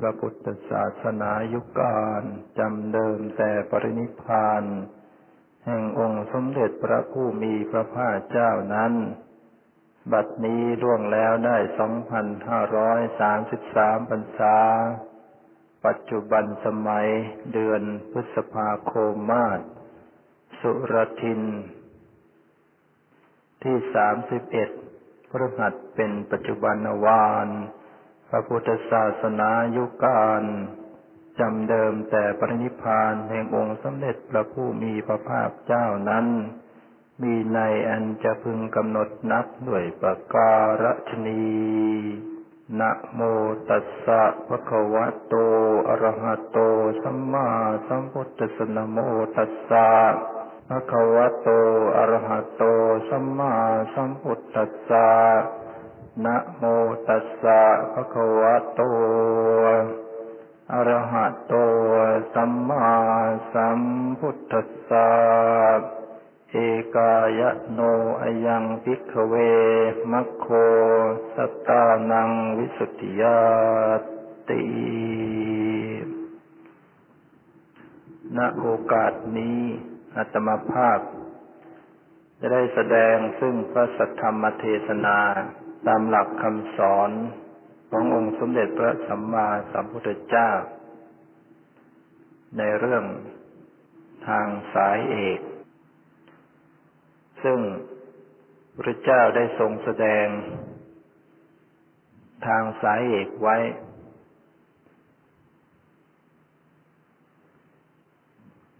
[0.00, 2.22] พระพุทธศาสนายุกาน
[2.58, 4.64] จำเดิมแต่ปรินิพาน
[5.64, 8.92] แห่งองค์สมเด็จพระผู้มีพระภาคเจ้านั้น
[10.12, 11.56] บัดนี้ล่วงแล้วได้
[13.28, 14.56] 2,533 พรรษา
[15.86, 17.08] ปัจจุบันสมัย
[17.52, 17.82] เดือน
[18.12, 19.60] พฤษภาคมมาศ
[20.60, 21.42] สุรทิน
[23.62, 23.76] ที่
[24.54, 27.48] 31พฤหัสเป็นปัจจุบันวาน
[28.30, 30.44] พระพุทธศาสนายุการ
[31.40, 36.26] จำเดิมแต่ปรินิพานแห่งองค์สมเด็จพระผู้มีพระภาคเจ้านั้น
[37.22, 41.42] มีในอันจะพึงกำหนดนับด้วยประการฉนี
[42.80, 43.20] นะโม
[43.68, 45.34] ตัสสะภะคะวะโต
[45.88, 46.58] อะระหะโต
[47.02, 47.48] สัมมา
[47.86, 48.98] สัมพุทธัสสะนะโม
[49.36, 49.88] ตัสสะ
[50.68, 51.48] ภะคะวะโต
[51.96, 52.62] อะระหะโต
[53.08, 53.54] สัมมา
[53.94, 55.08] สัมพุทธัสสะ
[56.24, 56.62] นะโม
[57.06, 58.80] ตัสสะภะคะวะโต
[60.72, 61.54] อะระหะโต
[62.34, 62.90] สัมมา
[63.52, 63.80] สัม
[64.18, 65.10] พุทธัสสะ
[66.50, 66.56] เอ
[66.94, 67.40] กาย
[67.72, 67.80] โน
[68.20, 69.34] อยังพิกเว
[70.10, 70.46] มัคโค
[71.34, 73.40] สัตตานังวิสุทธิยา
[74.48, 74.62] ติ
[78.36, 79.62] ณโอกาสนี้
[80.16, 81.00] อัตมาภาพ
[82.38, 85.18] จะได้แสดงซึ่งพระสัทธรรมเทศนา
[85.86, 87.10] ตามหลักคำสอน
[87.90, 90.50] ขององค์สมเด็จพระสัมมาสัมพุทธเจ้า
[92.58, 93.04] ในเรื่อง
[94.28, 95.40] ทางสายเอก
[97.42, 97.60] ซึ่ง
[98.80, 100.26] พระเจ้าได้ทรงแสดง
[102.46, 103.56] ทางสายเอกไว้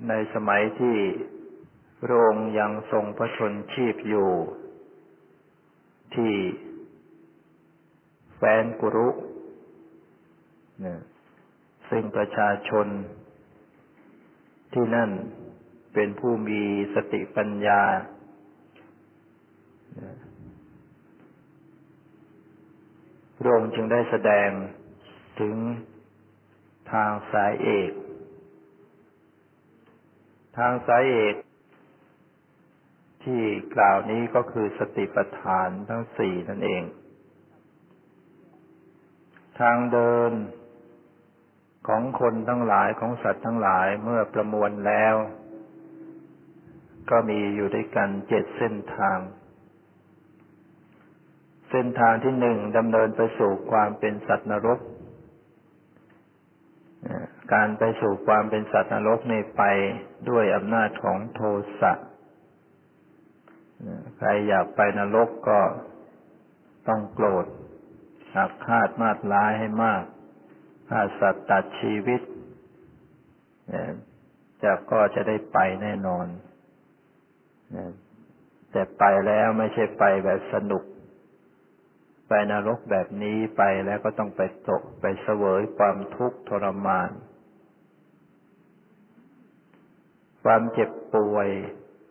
[0.08, 0.96] ในสมัยที่
[2.02, 4.30] พระองค์ยังทรงพระชนชีพอยู่
[6.14, 6.32] ที่
[8.42, 9.08] แฟนกุรุ
[11.90, 12.86] ซึ่งประชาชน
[14.72, 15.10] ที่นั่น
[15.94, 16.62] เป็นผู้มี
[16.94, 17.82] สติปัญญา
[23.36, 24.50] พระองค์จึงได้แสดง
[25.40, 25.56] ถึง
[26.92, 27.90] ทางสายเอก
[30.58, 31.34] ทางสายเอก
[33.24, 33.42] ที่
[33.74, 36.84] กล่าวนี้ก็คือสติปัฏฐานทั้งสี่นั่นเอง
[39.60, 40.32] ทางเดิน
[41.88, 45.14] ของคนทั้งหลายของสัตว์ทั้งหลายเมื่อประมวลแล้ว
[47.10, 49.18] ก็มีอยู่ด้วยกันเจ็ดเส้นทาง
[51.70, 54.80] เส้นทางที่หนึ่งดำเนินไปสู่ความเป็นสัตว์นรก
[57.52, 59.62] การไปสู่ความเป็นสัตว์นรกในไป
[60.30, 61.40] ด้วยอำนาจของโท
[61.80, 61.92] สะ
[64.16, 65.60] ใครอยากไปนรกก็
[66.88, 67.46] ต้องโกรธ
[68.34, 70.04] หักคาดมาดร้ายให้มาก
[70.88, 72.20] ฆ่าสัตว์ตัดชีวิต
[74.62, 76.26] จะก็จะได้ไปแน่นอน
[78.72, 80.84] แต่ไปแล้วไม่ใช่ไปแบบสนุก
[82.28, 87.10] ไปนรกแบบนี้ไปแล้วก็ต้องไปตกไปเสวยความทุกข์ทรมาน
[90.44, 91.48] ความเจ็บป่วย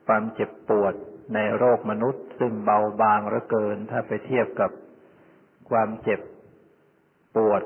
[0.08, 0.94] ความเจ็บปวด
[1.34, 4.72] ในโรคมนุษย์ ซึ่งเบาบางเหลือเกิน ถ้าไปเทียบกับ
[5.70, 6.22] ความเจ็บ
[7.36, 7.64] ปวด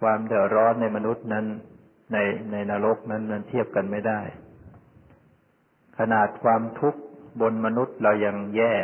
[0.00, 1.46] ความเดือดร้อนในมนุษย์นั้น
[2.12, 2.16] ใน
[2.52, 4.20] ในนรกนั้นนั้นเทียบกันไม่ได้
[5.98, 7.00] ขนาดความทุกข์
[7.40, 8.74] บนมนุษย์เรายังแย่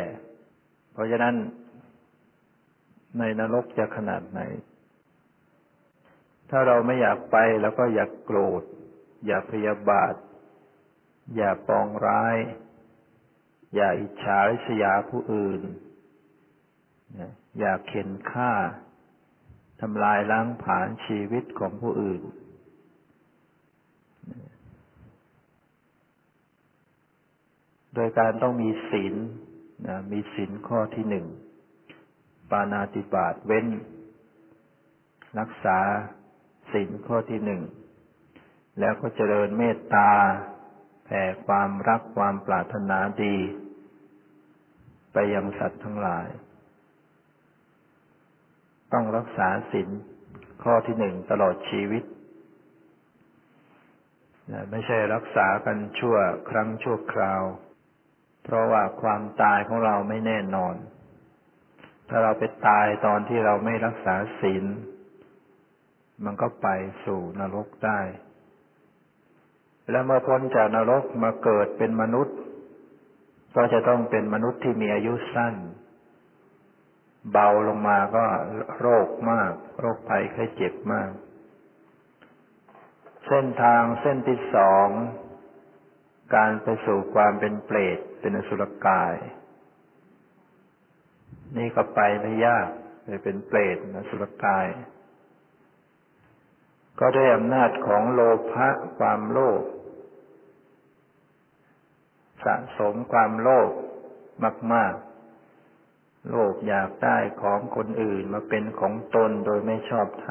[0.91, 1.35] เพราะฉะนั้น
[3.19, 4.41] ในนรกจะขนาดไหน
[6.49, 8.63] ถ้าเราไม่อยากไปแล้วก็อยากโกรธ
[9.25, 10.13] อย่าพยาบาท
[11.35, 12.37] อย่าปองร้าย
[13.75, 15.61] อย่าอิจฉาริษยาผู้อื่น
[17.59, 18.51] อย่าเข็นฆ่า
[19.81, 22.21] ทำลายล้างผลาญชีวิตของผู้อื่น
[27.93, 29.15] โดยการต้องมีศีล
[29.87, 31.25] นะมีศีลข้อที่หนึ่ง
[32.49, 33.67] ปานาติบาตเว้น
[35.39, 35.79] รักษา
[36.71, 37.61] ศีลข้อที่หนึ่ง
[38.79, 40.11] แล้วก็เจริญเมตตา
[41.05, 43.35] แผ่ความรักความปรารถนาดี
[45.13, 46.27] ไปยังสัตว์ทั้งหลาย
[48.93, 49.89] ต้องรักษาศีล
[50.63, 52.03] ข้อที่หนึ่งตลอดชีวิต
[54.71, 56.17] ไม่ใช่รักษากันชั่ว
[56.49, 57.43] ครั้งชั่วคราว
[58.43, 60.75] เพราะว่าความตายของเราไม่แน่นอน
[62.09, 64.65] ถ้าเราไปตายตอนที่เราไม่รักษาศีล
[66.25, 66.67] มันก็ไป
[67.05, 67.99] สู่นรกได้
[69.91, 72.37] แล้วเมื่อพ้นจากนรกมาเกิดเป็นมนุษย์
[73.55, 75.55] ก็จะต้องเป็นมนุษย์ที่มีอายุสั้น
[77.31, 78.23] เบาลงมาก็
[78.79, 81.11] โรคมาก โรคภัยไข้เจ็บมาก
[83.27, 84.87] เส้นทางเส้นที่สอง
[86.35, 89.13] การไปสู่ความเป็นเปรตเป็นอสุรกาย
[91.57, 92.67] นี่ก็ไปไม่ยาก
[93.05, 94.67] ไปเป็นเปรตอสุรกาย
[96.99, 98.21] ก็ด้วยอำนาจของโล
[98.51, 98.69] ภะ
[98.99, 99.63] ความโลภ
[102.45, 103.71] สะสมความโลภ
[104.73, 105.06] มาก ๆ
[106.29, 110.27] โลภอยากได้ของคนอื่นมาเป็นของตนโดยไม่ชอบท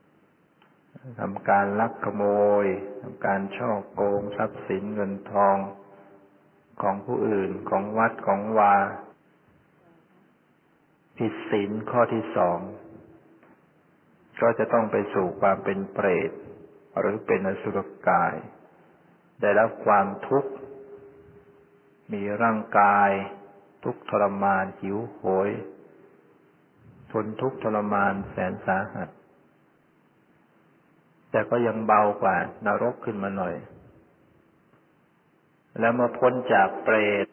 [0.00, 2.24] ำทำการลักขโม
[2.64, 2.66] ย
[3.00, 5.56] ทำการช่อโกงทรัพย์สินเงินทอง
[6.82, 8.74] ของผู้อื่นของวัดของวา
[11.16, 12.58] ผิดศีลข้อที่สอง
[14.40, 16.30] ก็จะต้องไปสู่ความเป็นเปรต
[16.98, 17.78] หรือเป็นอสุร
[18.08, 18.34] กาย
[19.40, 20.52] ได้รับความทุกข์
[22.12, 23.10] มีร่างกาย
[23.84, 25.50] ทุกทรมานหิวโหย
[27.12, 29.08] ทนทุกทรมานแสนสาหัส
[31.30, 32.36] แต่ก็ยังเบากว่า
[32.66, 33.54] นรกขึ้นมาหน่อย
[35.80, 37.26] แล้วมาพ้นจากเปรต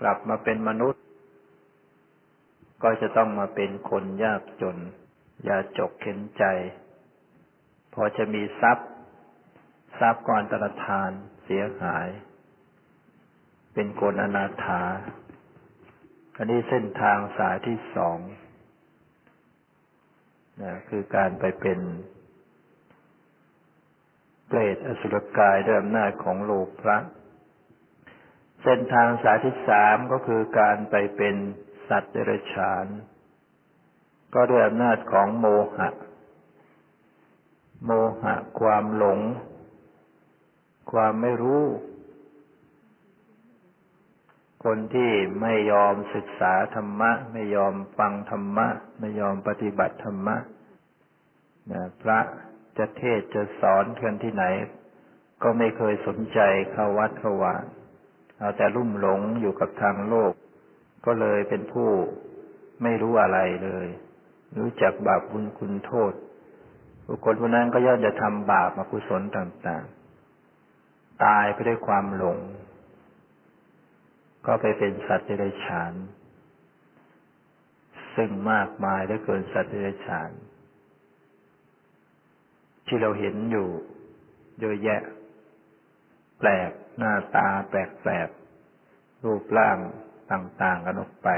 [0.00, 1.02] กลับมาเป็นมนุษย์
[2.82, 4.76] ก็จะต้องมาเป็นคนยากจน
[5.48, 6.44] ยาจกเข็นใจ
[7.94, 8.88] พอจะมีทรัพย์
[10.00, 11.10] ทรัพย์ก่อนตรธาน
[11.44, 12.08] เสียหาย
[13.74, 14.82] เป็นคนอนาถา
[16.36, 18.18] อันนี้เส้นทางสายที่สอง
[20.62, 21.80] นะคือการไปเป็น
[24.46, 26.50] เปรตอสุรกายด้วยอำนาจของโล
[26.80, 26.98] ภะ
[28.62, 31.34] เส้นทางสายที่สามก็คือการไปเป็น
[31.88, 32.86] สัตว์เดรัจฉาน
[34.34, 35.46] ก็ด้วยอำนาจของโม
[35.76, 35.88] หะ
[37.84, 37.90] โม
[38.22, 39.20] หะความหลง
[40.92, 41.64] ความไม่รู้
[44.64, 45.12] คนที่
[45.42, 48.66] ไม่ยอมศึกษาธรรมะ ไม่ยอมฟังธรรมะ
[49.00, 50.36] ไม่ยอมปฏิบัติธรรมะ
[51.70, 52.18] นะพระ
[52.78, 54.44] จะเทศจะสอนเพื่อนที่ไหน
[55.42, 56.40] ก็ไม่เคยสนใจ
[56.72, 57.54] เข้าวัดเข้าวา
[58.38, 60.32] เอาแต่ลุ่มหลงอยู่กับทางโลก
[61.06, 61.90] ก็เลยเป็นผู้
[62.82, 63.86] ไม่รู้อะไรเลย
[64.58, 66.12] รู้จักบาปบุญคุณโทษ
[67.06, 69.84] บุคคลผู้นั้นก็ย่อมจะทำบาปอกุศลต่าง
[70.52, 72.38] ๆ ตายไปด้วยความหลง
[74.46, 75.92] ก็ไปเป็นสัตว์เดรัจฉาน
[78.16, 80.30] ซึ่งมากมายได้เกินสัตว์เดรัจฉาน
[82.86, 83.68] ที่เราเห็นอยู่
[84.60, 85.02] เยอะแยะ
[86.38, 88.28] แปลกหน้าตาแปลกแปลก
[89.24, 89.78] รูปร่าง
[90.32, 91.28] ต่าง ๆ กันออกไป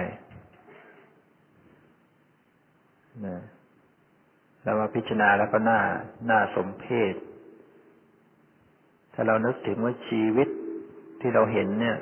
[3.26, 3.42] นะ
[4.62, 5.80] แล้วมาพิจารณาแล้วก็น่า
[6.30, 7.14] น่าสมเพช
[9.14, 10.48] ถ้าเรานึกถึงว่าชีวิต
[11.20, 11.96] ที่เราเห็นเนี่ย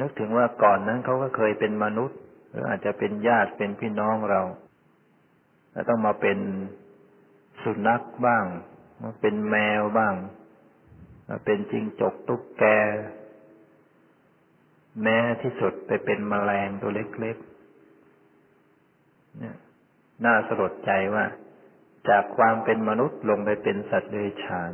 [0.00, 4.42] นึกถึงว่าก่อนนั้นเขาก็เคยเป็นมนุษย์ หรืออาจจะเป็นญาติเป็นพี่น้องเรา
[5.72, 6.38] แล้วต้องมาเป็น
[7.62, 8.44] สุนัขบ้าง
[9.02, 10.14] มาเป็นแมวบ้าง
[11.28, 12.64] มาเป็นจิงจกตุ๊กแก
[15.02, 19.56] แม้ที่สุดไปเป็นมแมลงตัวเล็กๆเนี่ย
[20.24, 21.24] น่าสลดใจว่า
[22.08, 24.72] จากความเป็นมนุษย์ลงไปเป็นสัตว์เดรัจฉาน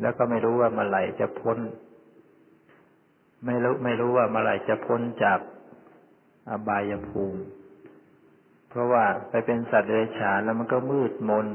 [0.00, 1.58] แล้วก็ไม่รู้ว่าเมื่อไหร่จะพ้น
[3.46, 5.38] ไม่รู้ไม่รู้ว่าเมื่อไหร่จะพ้นจาก
[6.50, 7.42] อบายภูมิ
[8.68, 11.46] เพราะว่าไปเป็นสัตว์เดรัจฉานแล้วมันก็มืดมน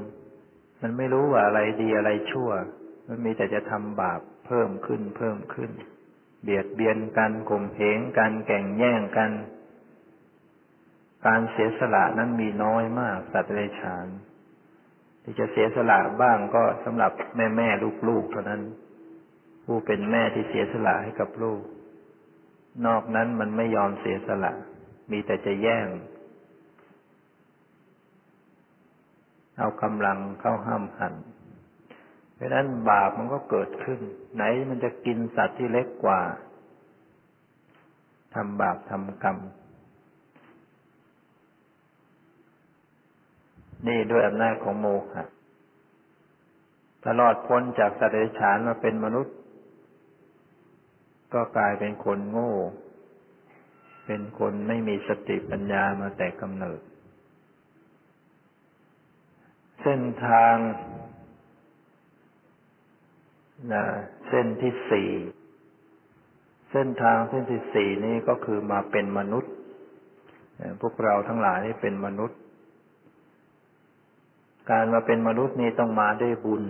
[0.81, 2.50] มันไม่รู้ว่าอะไรดีอะไรชั่ว
[3.07, 5.71] มันมีแต่จะทำบาปเพิ่มขึ้นเพิ่มขึ้น
[6.43, 9.31] เบียดเบียนกันข่มเหงกันแข่งแย่งกัน
[11.25, 14.07] การเสียสละนั้นมีน้อยมากสัตว์เดรัจฉาน
[15.23, 17.67] ที่จะเสียสละบ้างก็สำหรับแม่แม่
[18.07, 18.61] ลูกๆเท่านั้น
[19.65, 21.61] ผู้เป็นแม่ที่เสียสละให้กับลูก
[22.85, 24.51] นอกนั้นมันไม่ยอมเสียสละ
[25.11, 25.87] มีแต่จะแย่ง
[29.57, 31.13] เอากำลังเข้าห้ามหัน
[32.35, 33.99] เพราะนั้นบาปมันก็เกิดขึ้น
[34.35, 36.21] ไหนมันจะกินสัตว์ที่เล็กกว่า
[38.33, 39.37] ทำบาปทำกรรม
[43.88, 45.23] นี่ด้วยอำนาจของโมหะ
[47.05, 49.35] ตลอดพ้นจากสัตว์เดรัจฉานมาเป็นมนุษย์
[51.33, 52.53] ก็กลายเป็นคนโง่
[54.05, 56.79] เป็นคนไม่มีสติปัญญามาแต่กำเนิด
[59.81, 60.55] เส้นทาง
[63.73, 63.83] นะ
[64.27, 65.09] เส้นที่สี่
[66.71, 69.53] เส้นทางเส้นที่สี่นี้ก็คือมาเป็นมนุษย์
[70.81, 72.39] พวกเราทั้งหลายนี่เป็นมนุษย์
[74.70, 76.63] การมาเป็นมนุษย์นี่ต้องมาด้วยบุญ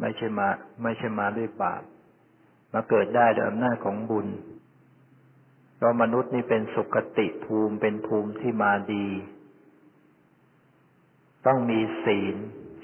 [0.00, 0.48] ไม่ใช่มา
[0.82, 1.82] ไม่ใช่มาด้วยบาป
[2.72, 4.26] มาเกิดได้ด้วยอำนาจของบุญ
[5.76, 9.06] เพราะมนุษย์นี่เป็นสุขติภูมิเป็นภูมิที่มาดี
[11.46, 12.36] ต้องมีศีล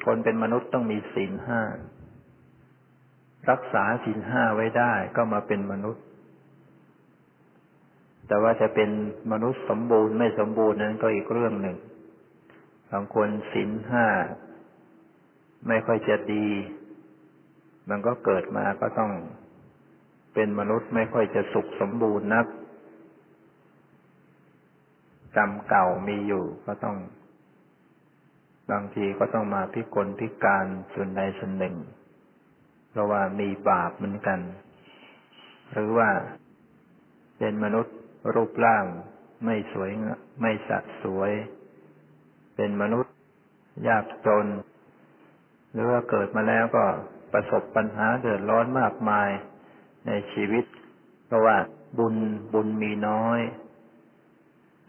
[0.05, 1.63] คนเป็นมนุษย์ต้องมีศีลห้า
[3.51, 6.05] รักษาศีลห้าไว้ได้ก็มาเป็นมนุษย์
[8.29, 8.91] แต่ว่าจะเป็น
[9.33, 11.77] มนุษย์สมบูรณ์ไม่สมบูรณ์นั้นก็อีกเรื่องหนึ่ง
[12.93, 14.07] บางคนศีลห้า
[15.69, 16.47] ไม่ค่อยจะดี
[17.89, 19.13] มันก็เกิดมาก็ต้อง
[20.35, 22.47] เป็นมนุษย์ไม่ค่อยจะสุขสมบูรณ์นัก
[25.37, 26.97] กรรมเก่ามีอยู่ก็ต้อง
[28.71, 31.77] บางทีก็ต้องมาพิกลพิการส่วนใดส่วนหนึ่ง
[32.91, 34.41] เพราะว่ามีบาปเหมือนกัน
[35.73, 36.09] หรือว่า
[37.39, 37.97] เป็นมนุษย์
[38.35, 38.85] รูปร่าง
[39.45, 39.91] ไม่สวย
[40.41, 41.33] ไม่สัดสวย
[42.57, 43.15] เป็นมนุษย์
[43.89, 44.47] ยากจน
[45.73, 46.85] หรือว่าเกิดมาแล้วก็
[47.33, 49.31] ประสบปัญหาเดือดร้อนมากมาย
[50.07, 50.65] ในชีวิต
[51.27, 51.57] เพราะว่า
[51.99, 52.15] บุญ
[52.53, 53.41] บุญมีน้อย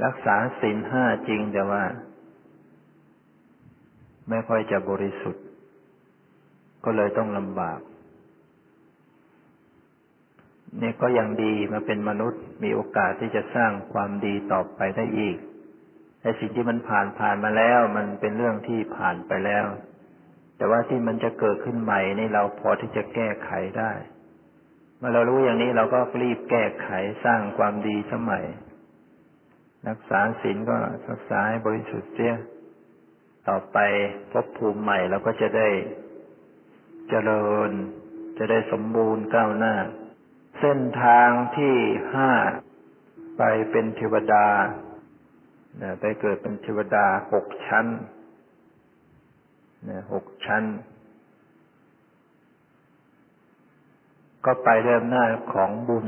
[0.03, 1.83] รักษาศีลห้าจริงแต่ว่า
[4.29, 5.43] ไม่ค่อยจะบริสุทธิ์
[6.85, 7.79] ก็เลยต้องลำบาก
[10.81, 15.37] นี่ก็ยังดีมาเป็นมนุษย์มีโอกาสที่จะสร้างความดีต่อไปได้อีก
[16.23, 19.65] แต่สิ่งที่มันผ่านผ่านมาแล้ว มันเป็นเรื่องที่ผ่านไปแล้ว
[20.57, 23.91] แต่ว่าที่มันจะเกิดขึ้นใหม่นี่เราพอที่จะแก้ไขได้
[24.97, 26.89] เมื่อเรารู้อย่างนี้เราก็รีบแก้ไข
[27.25, 28.45] สร้างความดีสมัย
[29.89, 30.77] รักษาศีลก็
[31.09, 32.35] รักษาให้บริสุทธิ์เสีย
[33.47, 33.77] ต่อไป
[34.31, 35.69] พบภูมิใหม่เราก็จะได้
[37.09, 37.71] เจริญ
[38.37, 39.75] จะได้สมบูรณ์ก้าวหน้า
[40.59, 41.75] เส้นทางที่
[42.13, 42.31] ห้า
[43.37, 44.47] ไปเป็นเทวดา
[45.99, 47.87] ไปเกิดเป็นเทวดาหกชั้น
[50.11, 50.63] หกชั้น
[54.45, 56.07] ก็ไปเริ่มหน้าของบุญ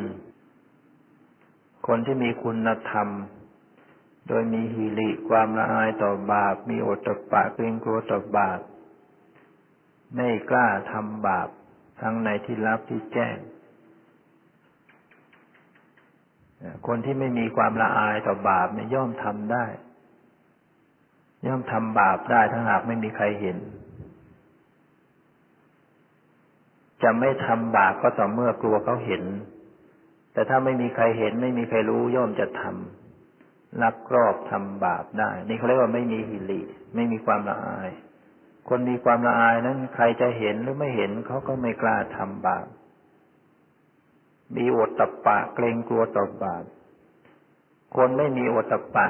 [1.88, 3.10] คนที่มีคุณธรรม
[4.28, 8.60] โดยมีหิริความละอายต่อบาป มีโอตปะเกรงกลัวต่อบาป
[10.16, 11.50] ไม่กล้าทำบาป
[12.02, 13.38] ทั้งในที่ลับที่แจ้ง
[16.88, 19.66] คนที่ไม่มีความละอายต่อบาปเนี่ยย่อมทำได้
[21.48, 23.58] ย่อมทำบาปได้ถ้าหากไม่มีใครเห็น
[27.04, 29.24] จะไม่ทำบาปก็ต่อเมื่อกลัวเขาเห็น
[30.34, 36.62] แต่ถ้าไม่มีใครเห็น ไม่มีใครรู้ย่อมจะทำลักรอบทำบาปได้ นี่เขาเรียกว่าไม่มีหิริ
[36.96, 37.90] ไม่มีความละอาย
[38.70, 42.66] คนมีความละอายนั้น ใครจะเห็นหรือไม่เห็นเขาก็ไม่กล้าทำบาป
[44.56, 46.64] มีอดตะปะเกรงกลัวต่อบาป
[47.96, 49.08] คนไม่มีอดตะปะ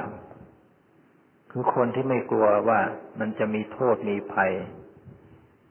[1.50, 2.80] คือคนที่ไม่กลัวว่า
[3.18, 4.52] มันจะมีโทษมีภัย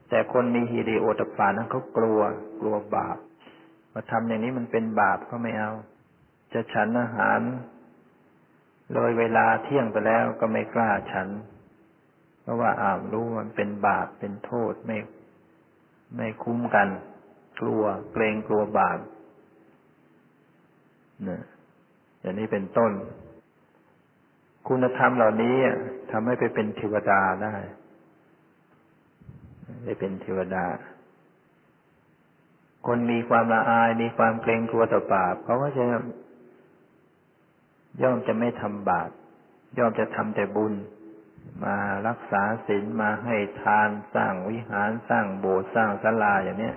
[0.08, 2.20] แต่คนมีฮิริโอตปานั้นเขากลัว
[2.60, 3.16] กลัวบาป
[3.92, 5.72] มาทำอย่างนี้มันเป็นบาปเขาไม่เอา
[6.52, 7.40] จะฉันอาหาร
[8.92, 11.28] เลยเวลาเที่ยงไปแล้วก็ไม่กล้าฉัน
[12.42, 14.96] เพราะว่าอ้าวรู้มันเป็นบาปเป็นโทษไม่
[16.16, 16.88] ไม่คุ้มกัน
[17.60, 17.82] กลัว
[18.12, 18.98] เกรงกลัวบาป
[21.28, 21.42] นี่ย
[22.20, 22.92] อย่างนี้เป็นต้น
[24.68, 25.56] คุณธรรมเหล่านี้
[26.10, 27.54] ทำให้ไปเป็นเทวดาได้
[29.84, 30.64] ได้เป็นเทวดา
[32.86, 35.84] คนมีความละอาย มีความเกรงกลัวต่อบาปเขาก็จะ
[38.02, 39.10] ย่อมจะไม่ทำบาป
[39.78, 40.74] ย่อมจะทำแต่บุญ
[41.64, 41.76] มา
[42.08, 46.76] รักษาศีลมาให้ทานสร้างวิหารสร้างโบสถ์สร้างศาลาอย่างเนี้ย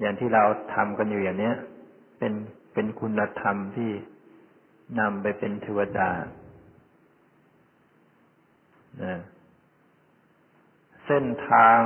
[0.00, 1.54] อย่างที่เราทำกันอยู่อย่างเนี้ย
[2.18, 2.32] เป็น
[2.74, 3.90] เป็นคุณธรรมที่
[5.00, 6.10] นำไปเป็นเทวดา
[11.06, 11.78] เส้นทาง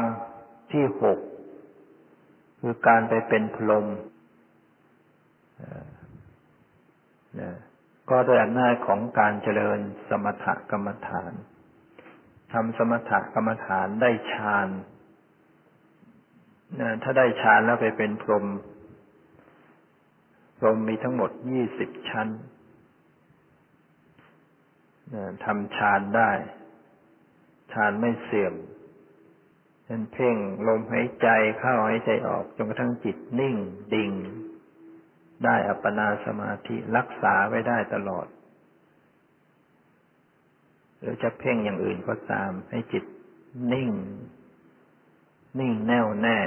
[0.72, 1.18] ที่หก
[2.60, 3.86] คือการไปเป็นพรหม
[8.10, 9.78] ก็โดยอำนาจของการเจริญ
[10.08, 11.32] สมถกรรมฐาน
[12.52, 14.68] ทำสมถกรรมฐานได้ฌาน
[17.02, 18.46] ถ้าได้ฌานแล้วไปเป็นพรหม
[20.58, 22.28] พรมมีทั้งหมดยี่สิบชั้น
[25.44, 26.30] ทำฌานได้
[27.72, 28.54] ฌานไม่เสื่อม
[29.84, 30.36] เป็นเพ่ง
[30.68, 33.56] ลมหายใจเข้าหายใจออกจนกระทั่งจิตนิ่ง
[33.94, 34.12] ดิ่ง
[35.44, 38.26] ได้อัปปนาสมาธิรักษาไว้ได้ตลอด
[40.98, 43.04] หรือจะเพ่งอย่างอื่นก็ตาม ให้จิต
[43.72, 43.90] นิ่ง
[45.60, 46.38] นิ่งแน่วแน่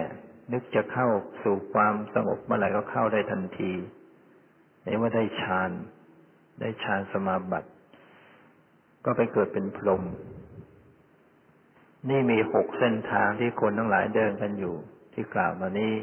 [0.51, 1.07] นึกจะเข้า
[1.43, 3.71] สู่ความสงบเมื่อไหร่ก็เข้าได้ทันที
[4.83, 5.71] เรียกว่าได้ฌาน
[6.59, 7.69] ได้ฌานสมาบัติ
[9.05, 10.03] ก็ไปเกิดเป็นพรหม
[12.09, 14.75] นี่มีหกเส้นทางที่คนทั้งหลายเดินกันอยู่
[15.13, 15.93] ที่กล่าวมานี้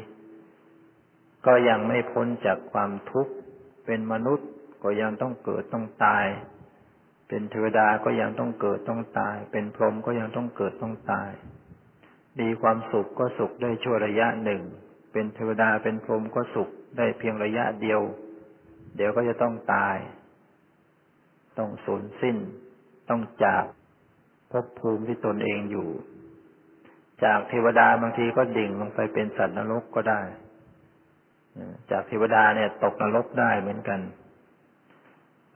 [1.45, 3.33] ก็ยังไม่พ้นจากความทุกข์
[3.85, 4.49] เป็นมนุษย์
[4.83, 6.25] ก็ยังต้องเกิดต้องตาย
[7.27, 11.31] เป็นเทวดาก็ยังต้องเกิดต้องตาย เป็นพรหมก็ยังต้องเกิดต้องตาย
[12.39, 14.61] มีความสุขก็สุขได้ชั่วระยะหนึ่ง
[15.11, 18.01] เป็นเทวดาเป็นพรหมก็สุขได้เพียงระยะเดียว
[18.95, 19.97] เดี๋ยวก็จะต้องตาย
[21.57, 22.37] ต้องสูญสิ้น
[23.09, 23.63] ต้องจาก
[24.51, 25.89] ภพภูมิที่ตนเองอยู่
[27.23, 30.21] จากเทวดาบางทีก็ดิ่งลงไปเป็นสัตว์นรกก็ได้
[31.91, 33.99] จากเทวดาเนี่ยตกนรกได้เหมือนกัน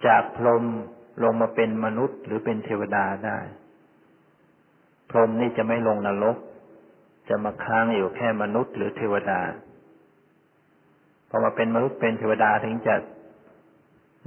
[0.07, 0.63] จากพรหม
[1.23, 3.39] ลงมาเป็นมนุษย์หรือเป็นเทวดาได้
[5.09, 6.37] พรหมนี่จะไม่ลงนรก
[7.29, 9.41] จะมาค้างอยู่แค่มนุษย์หรือเทวดา
[11.29, 12.95] พอมาเป็นมนุษย์เป็นเทวดาถึงจะ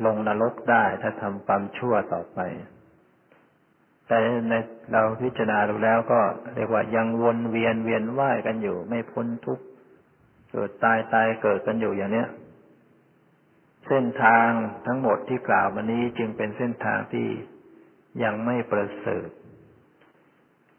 [0.05, 2.39] ลงนรกได้ถ้าทำความชั่วต่อไป
[4.07, 4.17] แต่
[4.49, 4.55] ใน
[4.93, 6.21] เราพิจารณาดูแล้วก็
[6.55, 9.65] เรียกว่ายังวนเวียนเวียนว่ายกันอยู่ ไม่พ้นทุกข์
[10.51, 12.29] เกิดตายตายเกิดกันอยู่อย่างเนี้ย
[13.87, 14.49] เส้นทาง
[14.87, 17.29] ทั้งหมดที่กล่าวมานี้จึงเป็นเส้นทางที่
[18.23, 19.29] ยังไม่ประเสริฐ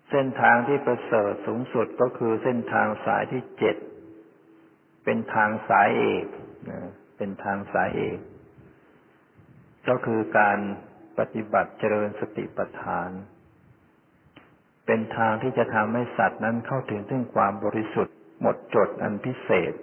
[0.09, 3.75] เส้นทางที่ประเสริฐสูงสุดก็คือเส้นทางสายที่เจ็ด
[5.03, 6.25] เป็นทางสายเอก
[7.17, 8.17] เป็นทางสายเอก
[9.87, 10.59] ก็คือการ
[11.19, 13.09] ปฏิบัติเจริญสติปัฏฐาน
[14.85, 19.73] เป็นทางที่จะทำให้สัตว์นั้นเข้าถึงซึ่งความบริสุทธิ์หมดจดอันพิเศษ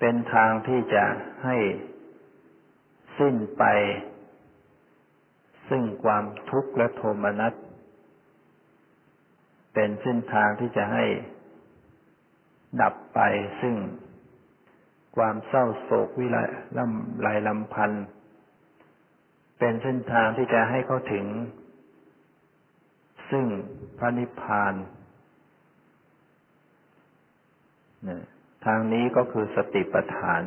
[0.00, 1.04] เป็นทางที่จะ
[1.44, 1.56] ให้
[3.18, 3.64] สิ้นไป
[5.68, 7.54] ซึ่งความทุกข์และโทมนัส
[9.74, 11.04] เป็นเส้นทางที่จะให้
[12.80, 13.20] ดับไป
[13.60, 13.76] ซึ่ง
[15.16, 16.36] ความเศร้าโศกวิไล
[16.76, 18.04] ลำลายลำพันธ์
[19.64, 21.26] เป็นเส้นทางที่จะให้เขาถึง
[23.30, 23.44] ซึ่ง
[23.98, 24.74] พระนิพพาน
[28.64, 30.42] ทางนี้ก็คือสติปัฏฐาน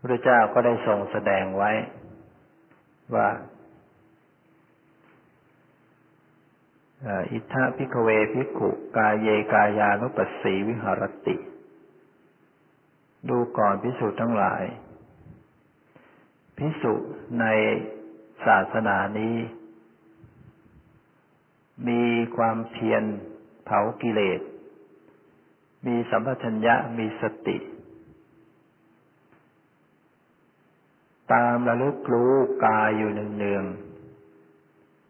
[0.00, 1.72] พระเจ้าก็ได้ทรงแสดงไว้
[3.14, 3.28] ว่า
[7.32, 11.36] อิทธาพิกเวพิกุกายเยกายานุปัสสีวิหารติ
[13.28, 14.64] ดูก่อนพิสุทั้งหลาย
[16.56, 16.94] พิสุ
[17.40, 17.46] ใน
[18.46, 19.36] ศาสนานี้
[21.88, 22.02] มี
[22.36, 23.02] ความเพียร
[23.64, 24.40] เผากิเลส
[25.86, 27.56] มีสัมปชัญญะมีสติ
[31.32, 32.32] ตามระลึกรู้
[32.66, 33.64] กายอยู่เนือง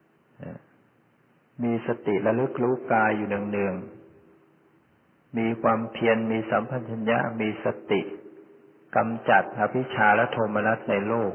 [0.08, 8.00] ๆมีสติระลึกรู้กายอยู่เนืองๆมีความเพียรมีสัมพัญญะมีสติ
[8.96, 11.32] กำจัดอภิชาและโทมนัสในโลก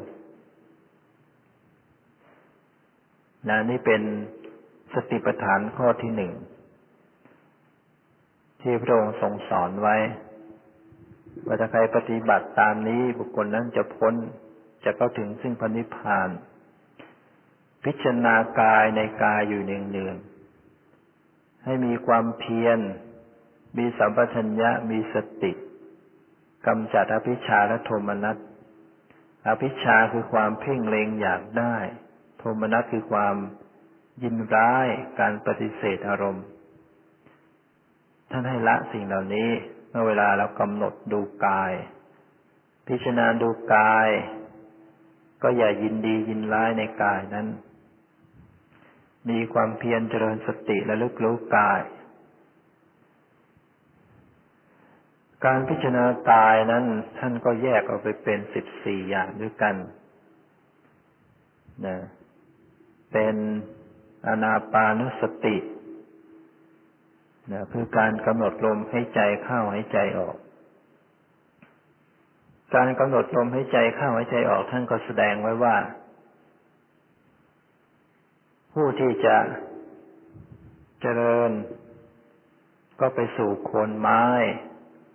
[3.50, 4.02] นะนี่เป็น
[4.94, 6.34] สติปัฏฐานข้อที่หนึ่ง
[8.62, 9.96] ที่พระองค์ทรงสอนไว้
[11.46, 14.14] ว่าถ้าใครปฏิบัติตามนี้บุคคลนั้นจะพ้น
[14.84, 16.30] จะเข้าถึงซึ่งพระนิพพาน
[17.84, 22.80] พิจารณากายในกายอยู่เนืองๆให้มีความเพียร
[23.78, 25.52] มีสัมปชัญญะมีสติ
[26.68, 28.38] กำจัดอภิชาและโทมนัส
[29.48, 31.76] อภิชาคือความเพ่งเล็งอยากได้
[32.38, 33.36] โทมนัสคือความ
[34.24, 34.88] ยินร้าย
[35.20, 36.46] การปฏิเสธอารมณ์
[38.32, 39.50] ท่านให้ละสิ่งเหล่านี้
[39.90, 41.74] เมื่อเวลาเรากำหนดดูกาย
[42.88, 44.10] พิจารณาดูกาย
[45.44, 47.48] ก็อย่ายินดียินร้ายในกายนั้น
[49.30, 51.82] มีความเพียรเจริญสติและลึกรู้กาย
[55.46, 56.86] การพิจารณากายนั้น
[57.18, 59.76] ท่านก็แยกออกไปเป็นสิบสี่อย่างด้วยกัน
[61.86, 61.98] นะ
[63.12, 63.36] เป็น
[64.28, 65.58] อนาปานุสติ
[67.52, 70.36] นะคือการกำหนดลมให้ใจเข้าให้ใจออก
[72.76, 75.76] การกำหนดลมใหายใจเข้าใหายใจออก ท่านก็แสดงไว้ว่า
[78.74, 79.38] ผู้ที่จะ
[81.02, 81.52] เจริญ
[83.00, 84.24] ก็ไปสู่โคนไม้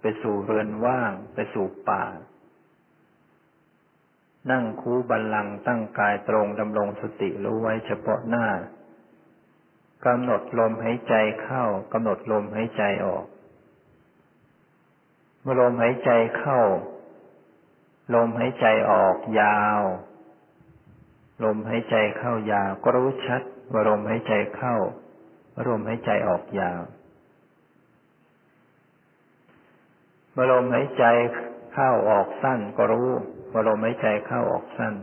[0.07, 2.05] ไปสู่เรือนว่าง ไปสู่ป่า
[4.51, 8.47] นั่งคูบันลังตั้งกายตรงดำรงสติรู้ไว้เฉพาะหน้า
[10.07, 13.25] กำหนดลมหายใจเข้ากำหนดลมหายใจออก
[15.41, 16.61] เมื่อลมหายใจเข้า
[18.15, 19.81] ลมหายใจออกยาว
[21.45, 24.75] ลมหายใจเข้ายาว ก็รู้ชัดว่าลมหายใจเข้า
[25.69, 31.05] ลมหายใจออกยาวเมื่อลมหายใจ
[31.75, 33.09] เข้าออกสั้นก็รู้
[33.53, 34.95] ว่าลมหายใจเข้าออกสั้น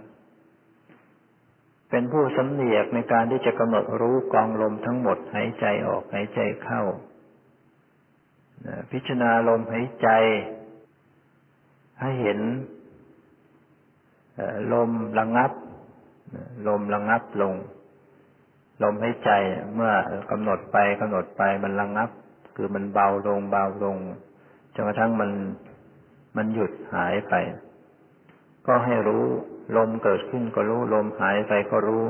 [1.89, 6.81] เป็นผู้สำเนียกในการที่จะกำหนดรู้กองลมทั้งหมดหายใจออกหายใจเข้า
[8.91, 10.09] พิจารณาลมหายใจ
[12.01, 12.39] ให้เห็น
[14.73, 14.89] ลม
[15.19, 15.51] ระงับ
[16.67, 17.55] ลมระงับลง
[18.83, 19.31] ลมหายใจ
[19.75, 19.91] เมื่อ
[20.31, 22.09] กำหนดไปกำหนดไปมันระงับ
[22.55, 23.97] คือมันเบาลงเบาลง
[24.75, 25.31] จนกระทั่งมัน
[26.37, 27.33] มันหยุดหายไป
[28.67, 29.25] ก็ให้รู้
[29.77, 32.05] ลมเกิดขึ้นก็รู้ลมหายไปก็รู้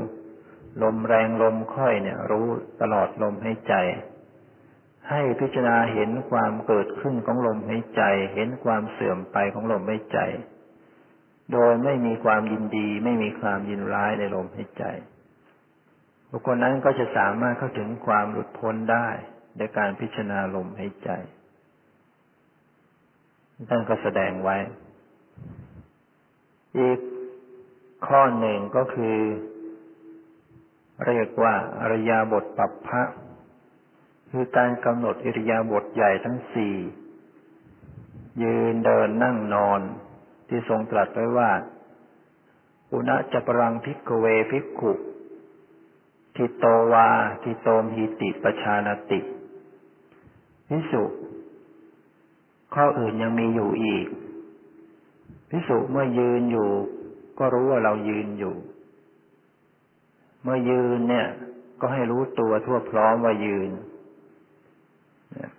[0.82, 2.46] ลมแรงลมค่อยเนี่ย รู้
[2.80, 3.74] ตลอดลมหายใจ
[5.10, 8.02] ให้พิจารณาเห็นความเกิดขึ้นของลมหายใจ
[8.34, 10.18] เห็นความเสื่อมไปของลมหายใจ
[11.52, 14.84] โดยไม่มีความยินดี ไม่มีความยินร้ายในลมหายใจ
[16.30, 19.08] บุคคลนั้นก็จะสามารถเข้าถึงความหลุดพ้นได้
[19.58, 21.10] ในการพิจารณาลมหายใจ
[23.68, 24.56] ท่านก็แสดงไว้
[26.78, 26.98] อีก
[28.06, 29.16] ข้อหนึ่งก็คือ
[31.06, 33.02] เรียกว่าอริยาบทปัปพะ
[34.30, 36.76] คือการกำหนดอริยาบทใหญ่ทั้งสี่
[38.42, 39.80] ยืนเดินนั่งนอน
[40.48, 41.50] ที่ทรงตรัสไว้ว่า
[42.92, 44.92] อุณจะปรังพิกเวพิกขุ
[46.36, 47.08] ทิโตวา
[47.42, 49.20] ทิโตมหิติปชานติ
[50.68, 51.04] พิสุ
[52.74, 54.06] ข้ออื่นยังมีอยู่อีก
[55.50, 56.70] พิสุเมื่อยืนอยู่
[57.38, 58.54] ก็รู้ว่าเรายืนอยู่
[60.42, 61.26] เมื่อยืนเนี่ย
[61.80, 63.70] ก็ให้รู้ตัวทั่วพร้อมว่ายืน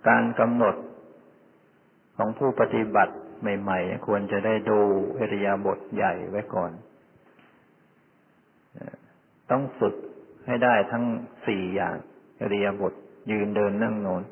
[0.08, 0.76] การกำหนด
[2.16, 4.78] ของผู้ปฏิบัติใหม่ๆ ควรจะได้ดู
[5.18, 6.70] อริยาบทใหญ่ไว้ก่อน
[9.50, 9.94] ต้องฝึก
[10.46, 11.04] ให้ได้ทั้ง
[11.46, 11.96] สี่อย่าง
[12.42, 12.92] อริยาบท
[13.30, 14.22] ยืนเดินนั่งนอน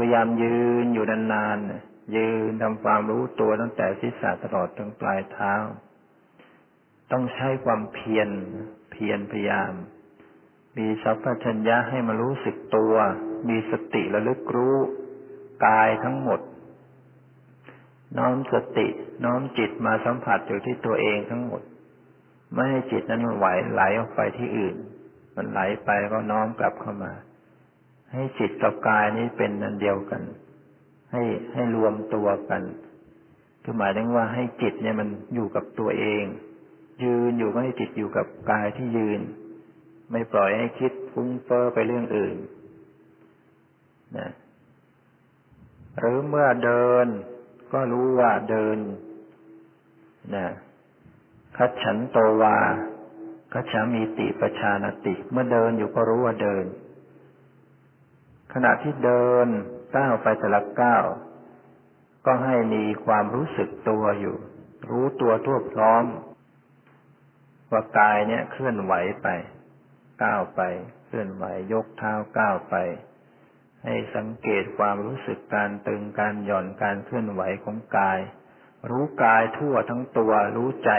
[0.00, 5.54] พยายามยืนอยู่นานๆ ยืนทำความรู้ตัวตั้งแต่ศีรษะตลอดถึงปลายเท้า
[7.12, 8.28] ต้องใช้ความเพียร
[8.90, 9.72] เพียรพยายาม
[10.78, 12.94] มีสัพพัญญะให้มารู้สึกตัว
[13.48, 14.76] มีสติระลึกรู้
[15.66, 16.40] กายทั้งหมด
[18.18, 18.86] น้อมสติ
[19.24, 21.62] น้อมจิตมาสัมผัสอยู่ที่ตัวเองทั้งหมด
[22.54, 24.76] ไม่ให้จิตนั้นไหวไหลออกไปที่อื่น
[25.36, 27.12] มันไหลไปก็น้อมกลับเข้ามา
[28.12, 30.22] ให้จิตกับกายนี้เป็นนันเดียวกัน
[31.12, 32.62] ให้ให้รวมตัวกัน
[33.62, 36.24] คือหมายถึงว่าให้จิตเนี่ยมันอยู่กับตัวเอง
[37.04, 39.20] ยืนอยู่ก็ให้จิตอยู่กับกายที่ยืน
[40.10, 42.36] ไม่ปล่อยให้คิดฟุ้งเฟ้อไปเรื่องอื่น
[44.18, 44.30] นะ
[45.98, 47.06] หรือเมื่อเดิน
[47.72, 48.78] ก็รู้ว่าเดิน
[50.34, 50.46] นะ
[51.56, 52.56] คัดฉันโตวา
[53.52, 56.64] คัจฉามีติประชานติ เมื่อเดินอยู่ก็รู้ว่าเดิน
[58.52, 59.48] ขณะที่เดิน
[59.96, 61.04] ก้าวไปแต่ละก้าว
[62.26, 64.36] ก็ให้มีความรู้สึกตัวอยู่
[64.90, 66.04] รู้ตัวทั่วพร้อม
[67.70, 69.28] ว่ากายเนี่ยเคลื่อนไหวไป
[70.22, 70.60] ก้าวไป
[71.06, 72.74] เคลื่อนไหวยกเท้าก้าวไป
[73.84, 78.18] ให้สังเกตความรู้สึกการตึงการหย่อนการเคลื่อนไหวของกาย
[78.90, 80.92] รู้กายทั่วทั้งตัว รู้ใจ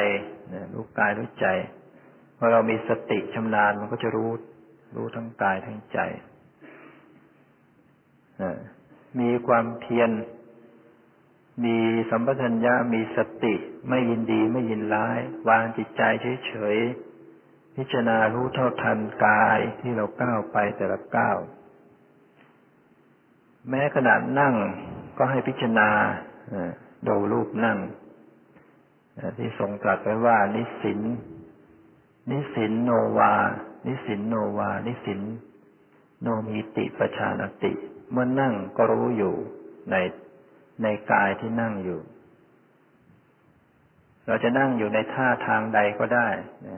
[0.74, 1.48] รู้กายรู้ใจ
[2.38, 4.32] พอเรามีสติชำนาญมันก็จะรู้
[4.96, 6.00] รู้ทั้งกายทั้งใจ
[9.20, 10.12] มีความเพียร
[11.64, 11.78] มี
[12.10, 13.56] สัมปชัญญะมีสติ
[13.90, 16.02] ไม่ยินดีไม่ยินร้าย วางจิตใจ
[16.48, 21.38] เฉยๆ พิจารณารู้เท่าทันกายที่เราก้าวไปแต่ละก้าว
[23.70, 24.56] แม้ขนาดนั่ง
[25.18, 25.90] ก็ให้พิจารณา
[27.08, 27.78] ดูรูปนั่ง
[29.38, 31.00] ที่ทรงตรัสไว้ว่า นิสิน
[32.32, 33.34] นิสินโนวา
[33.86, 35.22] นิสินโนวา นิสิน
[36.22, 37.74] โนมีติปชานติ
[38.12, 39.36] เมื่อนั่งก็รู้อยู่
[39.92, 39.96] ใน
[40.84, 42.00] ในกายที่นั่งอยู่
[44.28, 46.30] เราจะนั่งอยู่ในท่าทางใดก็ได้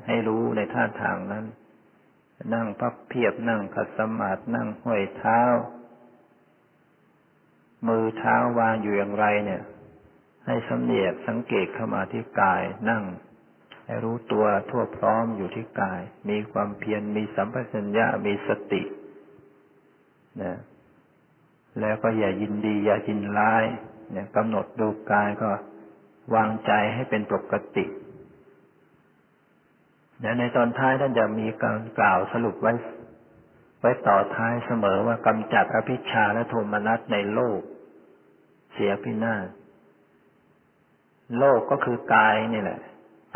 [0.07, 1.45] ให้รู้ในท่าทางนั้น
[2.53, 5.41] นั่งพับเพียบนั่งขัดสมาธินั่งห้อยเท้า
[7.87, 9.61] มือเท้าวางอยู่อย่างไรเนี่ย
[10.45, 13.03] ให้สำเนียกสังเกตเข้ามาที่กายนั่ง
[13.85, 18.83] ให้รู้ตัวทั่วพร้อมอยู่ที่กาย มีความเพียรมีสัมปชัญญะมีสติ
[20.41, 20.57] นะ
[21.81, 23.65] แล้วก็อย่ายินดี อย่ายินร้าย
[24.11, 25.49] เนี่ยกำหนดดูกายก็
[26.35, 27.85] วางใจให้เป็นปกติ
[30.19, 32.73] เดี๋ยในตอนท้ายท่านจะมีการกล่าวสรุปไว้
[33.79, 37.59] ไว้ต่อท้ายเสมอว่ากำจัดอภิชาและโทมนัสในโลก
[38.73, 39.47] เสียพินาศ
[41.37, 42.79] โลกก็คือกายนี่แหละ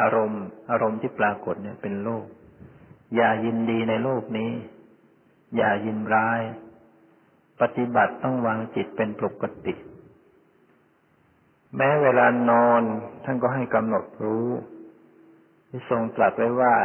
[0.01, 2.25] อารมณ์ อารมณ์ที่ปรากฏเนี่ยเป็นโลก
[3.15, 4.51] อย่ายินดีในโลกนี้
[5.58, 6.41] อย่ายินร้าย
[7.63, 9.73] ปฏิบัติต้องวางจิตเป็นปกติ
[11.76, 12.82] แม้เวลานอน
[13.23, 14.49] ท่านก็ให้กำหนดรู้
[15.69, 16.76] ที่ทรงตรัสไว้ว่า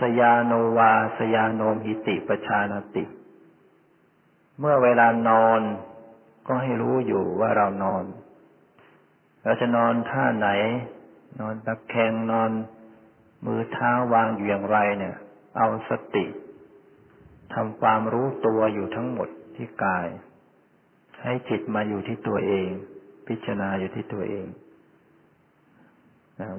[0.00, 3.04] สยาโนวา สยาโนมหิติปชานติ
[4.58, 5.60] เมื่อเวลานอน
[6.46, 8.04] ก็ให้รู้อยู่ว่าเรานอน
[9.42, 10.48] เราจะนอนท่าไหน
[11.40, 12.50] นอนตะแคงนอน
[13.44, 15.16] มือเท้าวางอยู่อย่างไรเนี่ย
[15.56, 16.24] เอาสติ
[17.54, 20.08] ทำความรู้ตัวอยู่ทั้งหมด ที่กาย
[21.22, 22.68] ให้จิตมาอยู่ที่ตัวเอง
[23.26, 24.46] พิจารณาอยู่ที่ตัวเอง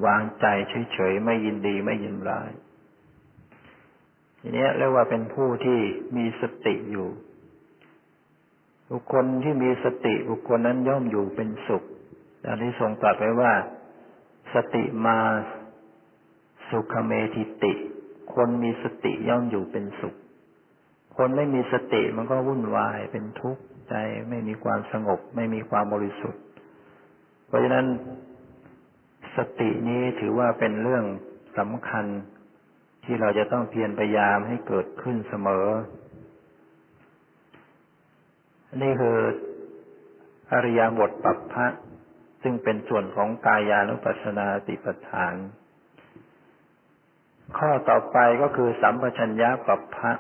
[0.06, 0.46] วางใจ
[0.94, 2.52] เฉยๆไม่ยินดีไม่ยินร้าย
[4.42, 5.80] ทีนี้เรียกว่าเป็นผู้ที่
[6.18, 7.08] มีสติอยู่
[8.90, 11.84] บุคคลที่มีสติบุคคลนั้นย่อมอยู่เป็นสุข
[12.44, 13.54] ดังที่ทรงตรัสไว้ว่า
[14.54, 15.20] สติมา
[16.70, 17.74] สุขเมธิติ
[18.34, 20.16] คนมีสติย่อมอยู่เป็นสุข
[21.18, 23.96] คนไม่มีสติมันก็วุ่นวายเป็นทุกข์ใจ
[24.30, 26.42] ไม่มีความสงบ ไม่มีความบริสุทธิ์
[27.48, 27.86] เพราะฉะนั้น
[29.38, 31.06] สตินี้ถือว่าเป็นเรื่อง
[31.58, 32.06] สำคัญ
[33.06, 35.68] ที่เราจะต้องเพียรพยายามให้เกิดขึ้นเสมอ
[38.82, 39.18] นี่คือ
[40.52, 41.68] อริยบทปัปพะ
[42.44, 45.34] ซึ่งเป็นส่วนของกายานุปัสสนาติปทาน
[47.58, 50.12] ข้อต่อไปก็คือสัมปชัญญะปัปพะ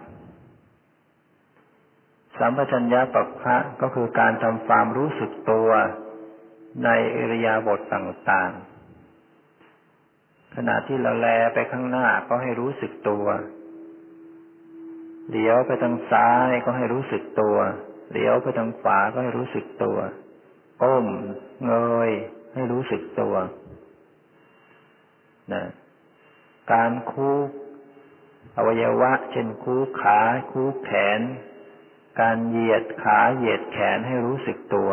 [2.39, 5.69] สัมปชัญญะปัปพะก็คือการทำความรู้สึกตัว
[6.83, 13.25] ในอริยาบทต่างๆ ขณะที่เราแลไปข้างหน้าก็ให้รู้สึกตัว
[15.29, 17.57] เลี้ยวไปทางซ้ายก็ให้รู้สึกตัว
[18.11, 19.97] เลี้ยวไปทางขวาก็ให้รู้สึกตัว
[20.81, 21.07] ก้ม
[21.65, 21.73] เง
[22.09, 22.11] ย
[22.53, 23.35] ให้รู้สึกตัว
[25.53, 25.63] นะ
[26.71, 27.37] การคู่
[28.57, 30.19] อวัยวะ เช่นคู่ขา
[30.51, 31.21] คู่แขน
[32.19, 34.89] การเหยียดขาเหยียดแขนให้รู้สึกตัว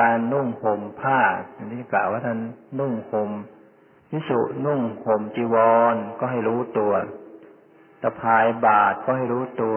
[0.00, 1.20] การนุ่งห่มผ้า
[1.56, 2.38] อันนี้กล่าวว่าท่าน
[2.78, 3.30] นุ่งห่ม
[4.10, 5.56] พิสุนุ่งห่มจีว
[5.94, 6.92] รก็ให้รู้ตัว
[8.02, 9.76] ตะพายบาทก็ให้รู้ตัว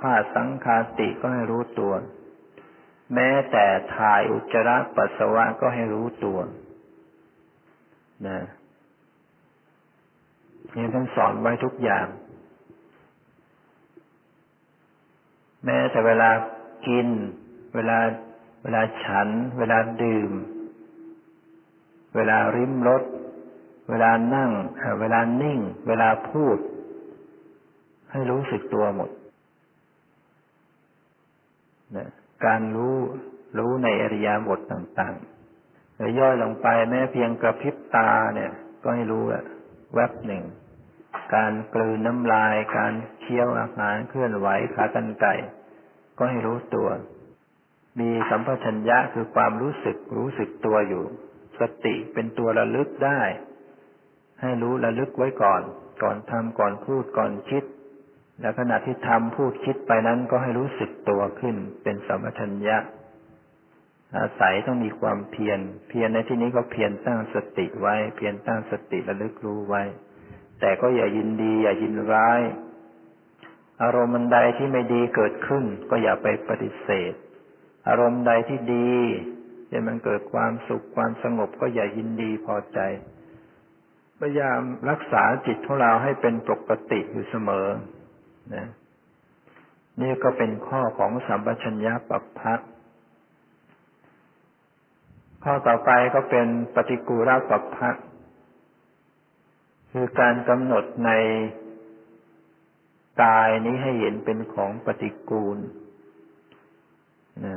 [0.00, 1.92] ผ้าสังคาติก็ให้รู้ตัว
[3.14, 6.38] แม้แต่ถ่ายอุจจาระปัสสาวะก็ให้รู้ตัว
[8.26, 8.38] นะ
[10.76, 12.06] นี่ท่านสอนไว้ทุกอย่าง
[15.64, 16.30] แม้แต่เวลา
[16.86, 17.08] กิน
[17.74, 17.98] เวลา
[18.62, 20.32] เวลาฉัน เวลาดื่ม
[22.14, 23.02] เวลาริมรถ
[23.90, 24.50] เวลานั่ง
[25.00, 26.58] เวลานิ่ง เวลาพูด
[28.12, 29.10] ให้รู้สึกตัวหมด
[31.96, 32.08] นะ
[32.46, 32.96] การรู้
[33.58, 39.24] รู้ในอริยบทต่างๆหรือย่อยลงไปแม้เพียงกระพริบตาเนี่ย ก็ให้รู้
[39.94, 40.44] แวบหนึ่ง
[41.34, 42.92] การกลืนน้ำลาย การ
[43.28, 45.34] คี้ยวอาหารเคลื่อนไหวขากันไก่
[46.18, 46.88] ก็ให้รู้ตัว
[48.00, 51.04] มีสัมปชัญญะคือความรู้สึกรู้สึกตัวอยู่
[51.60, 53.20] สติเป็นตัวระลึกได้
[54.40, 55.62] ให้รู้ระลึกไว้ก่อน
[56.02, 57.64] ก่อนทำก่อนพูดก่อนคิด
[58.40, 62.76] และขณะที่ทำพูดคิดไปนั้นก็ให้รู้สึกตัวขึ้น เป็นสัมปชัญญะ
[64.18, 69.82] อาศัยต้องมีความเพียร เพียรในที่นี้ก็เพียรตั้งสติไว้ เพียรตั้งสติระลึกรู้ไว้
[70.60, 72.40] แต่ก็อย่ายินดี อย่ายินร้าย
[73.82, 77.12] อารมณ์ใดที่ไม่ดีเกิดขึ้น ก็อย่าไปปฏิเสธ
[77.88, 78.92] อารมณ์ใดที่ดี
[79.70, 82.78] จะมันเกิดความสุขความสงบก็อย่ายินดีพอใจ
[84.18, 84.60] พยายาม
[84.90, 87.66] รักษาจิตของเราให้เป็นปกติอยู่เสมอ
[88.54, 88.68] นะ
[90.00, 92.54] นี่ก็เป็นข้อของสัมปชัญญะปัปพะ
[95.44, 97.90] ข้อต่อไปก็เป็นปฏิกูรปัปพะ
[99.92, 101.10] คือการกำหนดใน
[103.22, 105.58] กายนี้ให้เห็นเป็นของปฏิกูล
[107.46, 107.56] นะ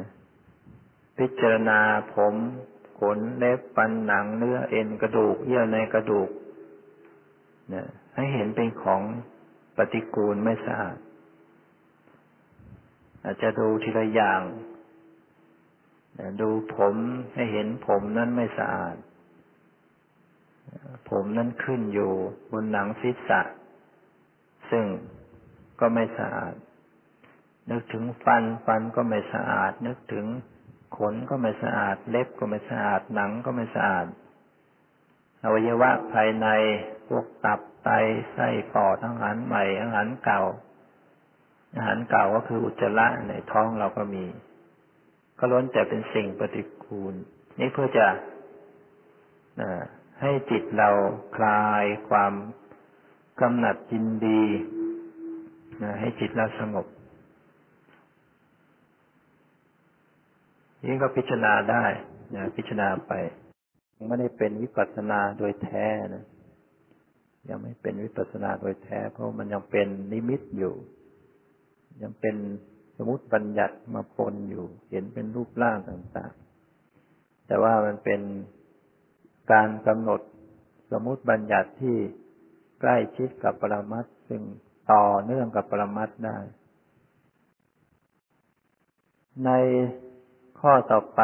[1.17, 1.79] พิจารณา
[2.13, 2.33] ผม
[2.99, 6.29] ขนเล็บฟันหนังเนื้อเอ็นกระดูกเยื่อในกระดูก
[7.73, 9.01] นะให้เห็นเป็นของ
[9.77, 10.97] ปฏิกูลไม่สะอาด
[13.23, 14.41] อาจจะดูทีละอย่าง
[16.41, 16.95] ดูผม
[17.33, 18.95] ให้เห็นผมนั้นไม่สะอาด
[21.09, 22.11] ผมนั้นขึ้นอยู่
[22.51, 23.41] บนหนังศีรษะ
[24.71, 24.85] ซึ่ง
[25.81, 26.53] ก็ไม่สะอาด
[27.71, 30.25] นึกถึงฟันฟันก็ไม่สะอาด นึกถึง
[30.97, 34.05] ขนก็ไม่สะอาด เล็บก็ไม่สะอาด หนังก็ไม่สะอาด
[35.43, 36.47] อวัยวะภายใน
[37.07, 37.89] พวกตับไต
[38.33, 40.41] ไส้ปอดอาหารใหม่อาหารเก่า
[41.75, 44.25] อาหารเก่าก็คืออุจจาระในท้องเราก็มี
[45.37, 47.13] ก็ล้วนแต่เป็นสิ่งปฏิกูล
[47.59, 48.07] นี่เพื่อจะ
[50.21, 50.89] ให้จิตเรา
[51.37, 52.33] คลายความ
[53.41, 54.43] กำหนัดยินดี
[55.99, 56.85] ให้จิตเราสงบ
[60.85, 61.85] นี่ก็พิจารณาได้
[62.35, 63.13] นะพิจารณาไป
[63.97, 66.25] ยังไม่ได้เป็นวิปัสสนาโดยแท้นะ
[67.49, 70.73] ยังไม่เป็นวิปัสสนาโดยแท้ เพราะมันยังเป็นนิมิตอยู่
[72.01, 72.35] ยังเป็น
[72.97, 78.21] สมุติบัญญัติมาปนอยู่ เห็นเป็นรูปร่างต่างๆ แต่ว่ามันเป็น
[79.51, 80.21] การกำหนด
[80.91, 81.95] สมมุติบัญญัติที่
[82.81, 84.41] ใกล้ชิดกับปรมัตซึ่ง
[84.91, 86.37] ต่อเนื่องกับปรมัตได้
[89.45, 89.49] ใน
[90.59, 91.21] ข้อต่อไป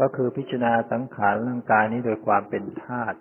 [0.00, 3.18] ก็คือพิจารณาสังขารร่างกายนี้โดยความเป็นธาตุ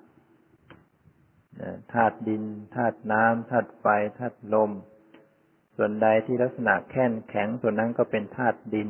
[1.94, 2.44] ธาตุดิน
[2.76, 3.86] ธาตุน้ำธาตุไฟ
[4.18, 4.72] ธาตุลม
[5.78, 8.90] ส่วนใดที่ลักษณะแข็งแข็งส่วนนั้นก็เป็นธาตุดิน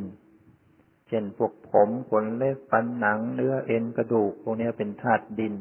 [1.08, 5.54] เช่นพวกผมขนเล็บฟันหนัง เนื้อเอ็นกระดูกพวกนี้เป็นธาตุดิน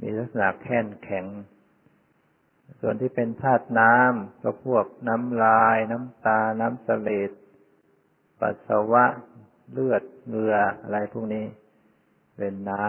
[0.00, 1.24] มีลักษณะแข็งแข็ง
[2.80, 7.30] ส่วนที่เป็นธาตุน้ำก็พวกน้ำลาย น้ำตา น้ำเสลด
[8.40, 9.04] ปัสสาวะ
[9.72, 11.46] เลือดเหงื่ออะไรพวกนี้
[12.36, 12.88] เป็นน้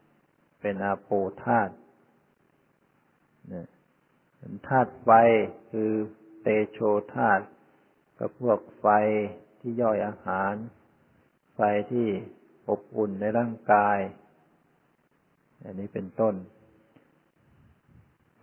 [0.00, 1.10] ำเป็นอาโป
[1.44, 1.72] ธาตุ
[4.68, 5.10] ธาตุไฟ
[5.70, 5.90] คือ
[6.42, 6.78] เตโช
[7.14, 7.44] ธาตุ
[8.18, 8.86] ก็พวกไฟ
[9.60, 10.54] ที่ย่อยอาหาร
[11.54, 11.60] ไฟ
[11.92, 12.08] ที่
[12.68, 13.98] อบอุ่นในร่างกาย
[15.64, 16.34] อันนี้เป็นต้น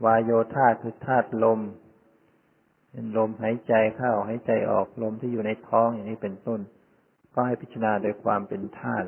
[0.06, 1.60] วายโยธาคือธาตุลม
[2.92, 6.60] เป็นลมหายใจเข้าหายใจออกลมที่อยู่ในท้องอย่างนี้เป็นต้น
[7.34, 9.08] ก็ให้พิจารณาโดยความเป็นธาตุ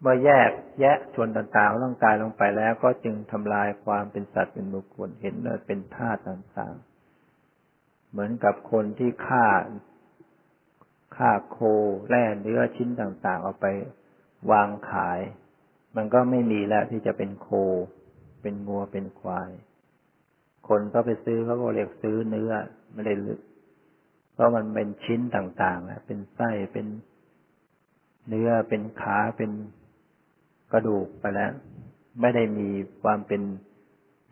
[0.00, 9.46] เมื่อแยกแยะส่วนต่างๆร่างกายลงไปแล้วก็จึงทำลายความเป็นสัตว์เป็นบุคคลเห็นว่าเป็นธาตุต่างๆ เหมือนกับคนที่ฆ่า
[11.16, 11.58] ฆ่าโค
[12.08, 13.66] แล่เนื้อชิ้นต่างๆ เอาไป
[14.50, 15.20] วางขาย
[15.96, 17.48] มันก็ไม่มีแล้วที่จะเป็นโค
[18.42, 19.50] เป็นงัวเป็นควาย
[20.68, 22.52] คนก็ไปซื้อเขาก็เรียกซื้อเนื้อ
[22.92, 23.40] ไม่ได้ลึก
[24.32, 26.86] เพราะมันเป็นชิ้นต่างๆเป็นไส้เป็น
[28.28, 29.50] เนื้อเป็นขาเป็น
[30.72, 31.52] กระดูกไปแล้ว
[32.20, 32.68] ไม่ได้มี
[33.02, 33.42] ความเป็น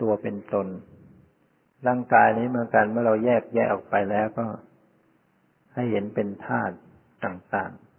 [0.01, 0.69] ตัวเป็นตน
[1.87, 4.47] ร่างกายนี้เหมือนกันเมื่อเราแยกแยกออกไปแล้วก็
[5.75, 6.75] ให้เห็นเป็นธาตุ
[7.25, 7.90] ต่างๆ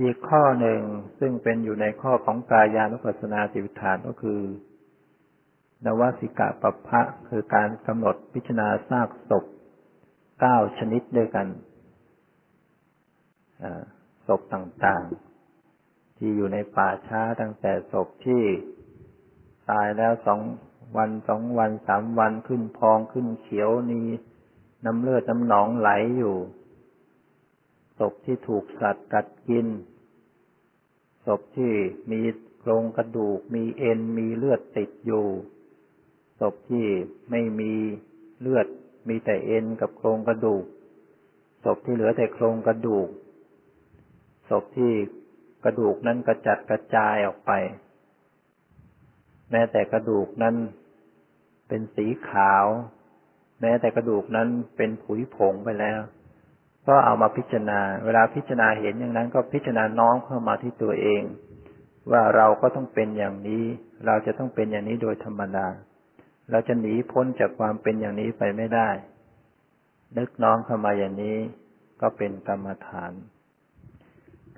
[0.00, 0.80] อีกข้อหนึ่ง
[1.18, 4.40] ซึ่งเป็นอยู่ในข้อของกายานุปัสสนาสิวิฐานก็คือ
[5.84, 9.44] นวสิกะปภะคือการกำหนดพิจารณาซากศพ
[10.40, 11.46] เก้าชนิดด้วยกัน
[14.26, 18.42] ศพต่างๆ ที่อยู่ในป่าช้าตั้งแต่ศพที่
[19.70, 20.40] ตายแล้วสอง
[20.96, 24.02] วันสองวันสามวันขึ้นพองขึ้นเขียวนี
[24.84, 26.36] น้ำเลือดน้ำหนองไหลอยู่
[27.98, 29.66] ศพที่ถูกสัตว์กัดกิน
[31.26, 31.72] ศพที่
[32.12, 32.20] มี
[32.60, 35.26] โครงกระดูก มีเอ็น มีเลือดติดอยู่
[36.40, 36.86] ศพที่
[37.30, 37.72] ไม่มี
[38.40, 38.66] เลือด
[39.08, 40.64] มีแต่เอ็นกับโครงกระดูก
[41.64, 43.08] ศพที่เหลือแต่โครงกระดูก
[44.50, 44.92] ศพที่
[45.64, 47.52] กระดูกนั้นกระจัดกระจายออกไป
[49.50, 50.56] แม้แต่กระดูกนั้น
[51.68, 52.66] เป็นสีขาว
[53.60, 56.00] แม้แต่กระดูกนั้นเป็นผุยผงไปแล้ว
[56.88, 61.22] ก็เอามาพิจารณา เวลาพิจารณาเห็นอย่างนั้น ก็พิจารณาน้อมเข้ามาที่ตัวเอง
[62.10, 63.64] ว่าเราก็ต้องเป็นอย่างนี้
[64.06, 65.66] เราจะต้องเป็นอย่างนี้โดยธรรมดา
[66.50, 68.88] เราจะหนีพ้นจากความเป็นอย่างนี้ไปไม่ได้
[70.18, 71.36] นึกน้อมเข้ามาอย่างนี้
[72.00, 73.12] ก็เป็นกรรมฐาน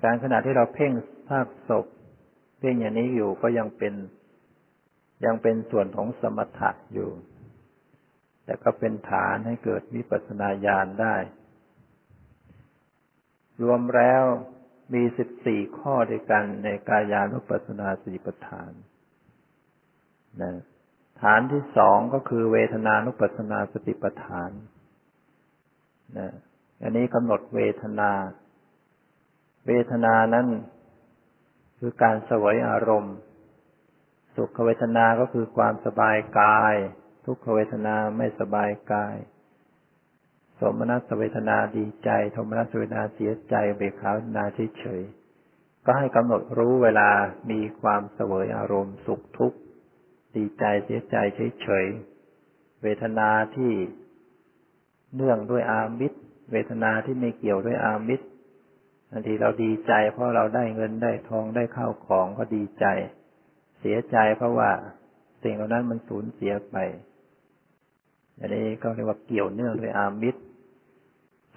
[0.03, 0.91] การขณะที่เราเพ่ง
[1.29, 1.85] ภาคศพ
[2.59, 3.93] เพ่งอย่างนี้อยู่ก็ยังเป็น
[5.25, 7.09] ยังเป็นส่วนของสมถะอยู่
[8.45, 11.15] แต่ก็เป็นฐานให้เกิดวิปัสสนาญาณได้
[13.63, 14.23] รวมแล้ว
[14.93, 18.71] มีสิบสี่ข้อด้วยกันในกายานุปัสสนาสติปัฏฐาน
[20.41, 20.51] นะ
[21.21, 24.51] ฐานที่สองก็คือเวทนานุปัสสนาสติปัฏฐาน
[26.17, 26.29] นะ
[26.81, 28.11] อันนี้กำหนดเวทนา
[29.67, 30.47] เวทนานั้น
[31.79, 33.15] คือการสวยอารมณ์
[34.35, 36.75] สุขเวทนาก็คือความสบายกาย
[37.25, 39.15] ทุกขเวทนาไม่สบายกาย
[40.59, 44.43] สมนัสเวทนาดีใจโทมนัสเวทนาเสียใจเบิกขาเวทนา
[44.79, 47.09] เฉยๆก็ให้กำหนดรู้เวลา
[47.51, 49.57] มีความเสวยอารมณ์สุขทุกข์
[50.35, 51.15] ดีใจเสียใจ
[51.61, 53.71] เฉยๆเวทนาที่
[55.15, 56.19] เนื่องด้วยอามิตร
[56.51, 58.25] เวทนาที่ไม่เกี่ยวด้วยอามิตร
[59.11, 62.85] บางทีเราดีใจ เพราะเราได้เงินได้ทองได้ข้าวของก็ดีใจ
[63.79, 64.69] เสียใจเพราะว่า
[65.43, 66.75] สิ่งเหล่านั้นมันสูญเสียไป
[68.39, 70.41] อันนี้ก็เรียกว่าเกี่ยวเนื่องด้วยอามิตร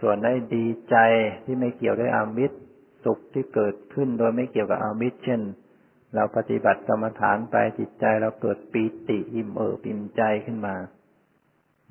[0.00, 0.96] ส่วนได้ดีใจ
[1.44, 2.56] ที่ไม่เกี่ยวด้วยอามิตร
[3.04, 5.40] สุขที่เกิดขึ้นโดยไม่เกี่ยวกับอามิตรเช่น
[6.14, 10.74] เราปฏิบัติกรรมฐานไปจิตใจเราเกิดปีติอิ่มเอิบอิ่มใจขึ้นมา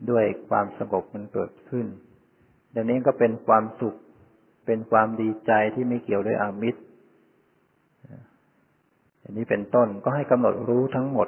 [0.10, 1.86] ด้วยความสงบมันเกิดขึ้น
[2.76, 3.96] ดังนี้ก็เป็นความสุข
[4.66, 6.82] เป็นความดีใจที่ไม่เกี่ยวด้วยอามิตร
[9.22, 11.28] อันนี้เป็นต้นก็ให้กำหนดรู้ทั้งหมด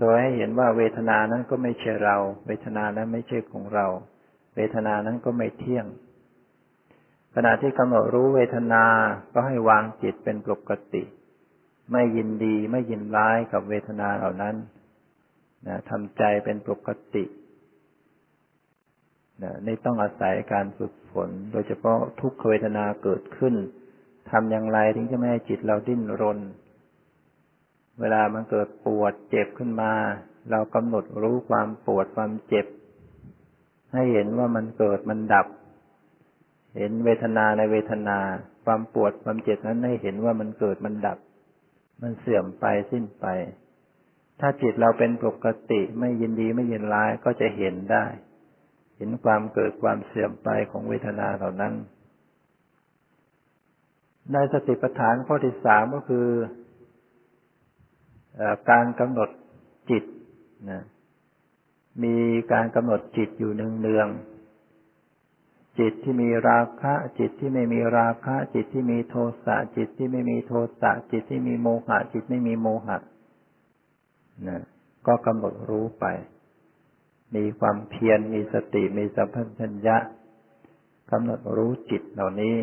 [0.00, 2.16] โดยให้เห็นว่าเวทนานั้นก็ไม่ใช่เรา
[2.46, 3.86] เวทนานั้นไม่ใช่ของเรา
[4.56, 5.86] เวทนานั้นก็ไม่เที่ยง
[7.34, 8.84] ขณะที่กำหนดรู้เวทนา
[9.32, 11.02] ก็ให้วางจิตเป็นปกติ
[11.92, 14.54] ไม่ยินดีไม่ยินร้ายกับเวทนาเหล่านั้น
[15.66, 17.24] นะทำใจเป็นปกติ
[19.42, 23.54] นะนี่ต้องอาศัยการฝึกฝน โดยเฉพาะทุกขเวทนาเกิดขึ้น
[24.30, 26.38] ทำอย่างไรถึงจะไม่ให้จิตเราดิ้นรน
[28.00, 29.92] เวลามันเกิดปวดเจ็บขึ้นมา
[30.50, 32.66] เรากำหนดรู้ความปวดความเจ็บ
[33.94, 35.46] ให้เห็นว่ามันเกิดมันดับ
[36.78, 38.18] เห็นเวทนาในเวทนา
[38.64, 41.18] ความปวดความเจ็บนั้นให้เห็นว่ามันเกิดมันดับ
[42.02, 43.26] มันเสื่อมไปสิ้นไป
[44.40, 48.04] ถ้าจิตเราเป็นปกติไม่ยินดีไม่ยินร้ายก็จะเห็นได้
[48.96, 51.74] เห็นความเกิดความเสื่อมไปของเวทนาเหล่านั้น
[54.32, 56.26] ในสติปัฏฐานข้อที่สามก็คือ
[58.70, 59.28] การกำหนด
[59.90, 60.04] จิต
[60.70, 60.82] นะ
[62.02, 62.16] มี
[62.52, 64.34] การกำหนดจิตอยู่เนืองๆ
[65.78, 69.14] จิตที่มีราคะ จิตที่ไม่มีราคะ จิตที่มีโท
[69.44, 72.98] สะจิตที่ไม่มีโทสะจิตที่มีโมหะ จิตไม่มีโมหะ
[74.48, 74.62] นะ
[75.06, 76.04] ก็กำหนดรู้ไป
[77.34, 79.28] มีความเพียรมีสติมีสัม
[79.58, 79.96] พัญญะ
[81.10, 82.56] กำหนดรู้จิตเหล่านี้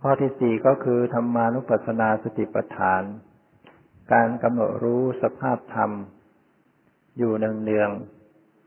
[0.00, 3.02] ข้อที่สี่ก็คือธรรมานุปัสสนาสติปัฏฐาน
[4.12, 5.90] การกำหนดรู้สภาพธรรม
[7.18, 7.90] อยู่เนือง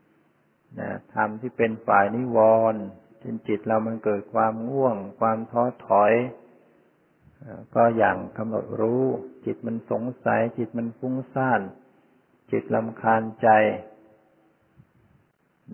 [0.02, 2.38] ๆนะธรรมที่เป็นฝ่ายนิว
[2.72, 2.82] รณ์
[3.22, 6.12] จนจิตเรามันเกิดความง่วง ความท้อถอย
[7.74, 9.04] ก็อย่างกำหนดรู้
[9.44, 11.60] จิตมันสงสัย จิตมันฟุ้งซ่าน
[12.50, 13.48] จิตลำคาญใจ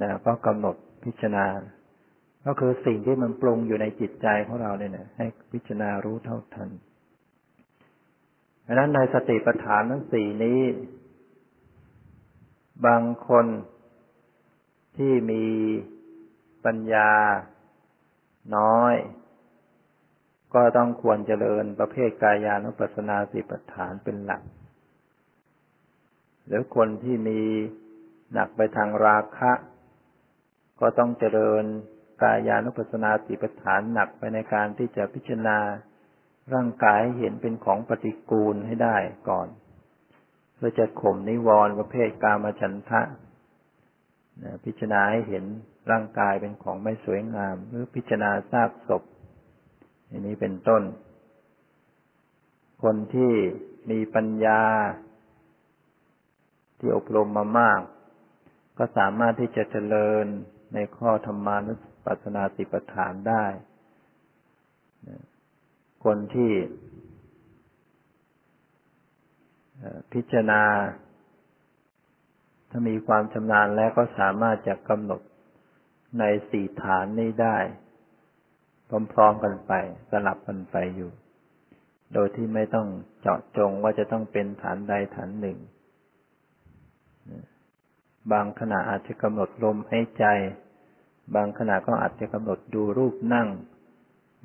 [0.01, 1.47] นะก็กำหนดพิจารณา
[2.47, 6.71] ก็คือสิ่งที่มันปรุงอยู่ในจิตใจของเราเนี่ยนะให้พิจารณารู้เท่าทัน
[8.67, 10.61] ดังนั้นในสติปัฏฐานทั้งสี่นี้
[12.87, 13.47] บางคน
[14.97, 15.45] ที่มี
[16.65, 17.11] ปัญญา
[18.57, 18.95] น้อย
[20.55, 24.43] ก็ต้องควรเจริญประเภทกายานุปัสสนาสิปัฏฐานเป็นหลัก
[26.47, 27.41] หรือคนที่มี
[28.33, 29.53] หนักไปทางราคะ
[30.81, 31.65] ก็ต้องเจริญ
[32.23, 35.59] กายานุปัสสนาติปฐานหนักไปในการที่จะพิจารณา
[36.55, 38.97] ร่างกายเห็นเป็นของปฏิกูลให้ได้
[39.29, 39.49] ก่อน
[40.65, 43.03] พื่อจะข่มนิวรณ์ประเภทกามฉันทะ
[44.65, 45.45] พิจารณาให้เห็น
[45.91, 49.03] ร่างกายเป็นของไม่สวยงาม หรือพิจารณาทราบศพ
[50.09, 50.83] อันนี้เป็นต้น
[52.83, 53.33] คนที่
[53.91, 54.63] มีปัญญา
[56.79, 57.81] ที่อบรมมามาก
[58.79, 60.27] ก็สามารถที่จะเจริญ
[60.75, 63.45] ในข้อธรรมานุปัสสนาติปฐานได้
[66.05, 66.53] คนที่
[70.13, 70.63] พิจารณา
[72.71, 75.21] ถ้ามีความชำนาญแล้วก็สามารถจะกำหนด
[76.19, 77.59] ในสี่ฐานนี้ได้
[79.13, 79.73] พร้อมๆกันไป
[80.11, 81.11] สลับกันไปอยู่
[82.15, 82.87] โดยที่ไม่ต้อง
[83.21, 85.59] เจาะจงว่าจะต้องเป็นฐานใดฐานหนึ่ง
[88.33, 90.25] บางขณะอาจจะกำหนดลมให้ใจ
[91.35, 93.49] บางขณะก็อาจจะกำหนดดูรูปนั่ง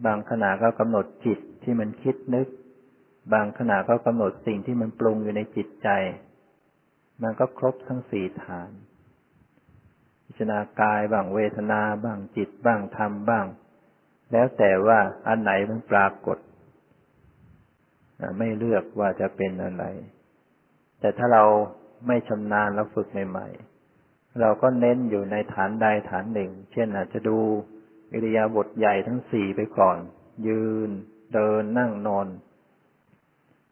[0.05, 2.47] บางขณะก็กำหนดจิตที่มันคิดนึก
[3.33, 5.89] บางขณะก็กำหนดสิ่งที่มันปรุงอยู่ในจิตใจ
[7.23, 8.71] มันก็ครบทั้งสี่ฐาน
[10.25, 13.45] พิจารณากายบ้างเวทนาบ้างจิตบ้างธรรมบ้าง
[14.31, 16.37] แล้วแต่ว่าอันไหนมันปรากฏ
[18.37, 19.83] ไม่เลือกว่าจะเป็นอะไร
[20.99, 21.43] แต่ถ้าเรา
[22.07, 27.37] ไม่ชำนาญเราฝึกใหม่ๆ เราก็เน้นอยู่ในฐานใดฐานหนึ่ง เช่นอาจจะดู
[28.13, 29.97] อิริยาบถใหญ่ทั้งสี่ไปก่อน
[30.47, 30.89] ยืน
[31.33, 32.27] เดินนั่งนอน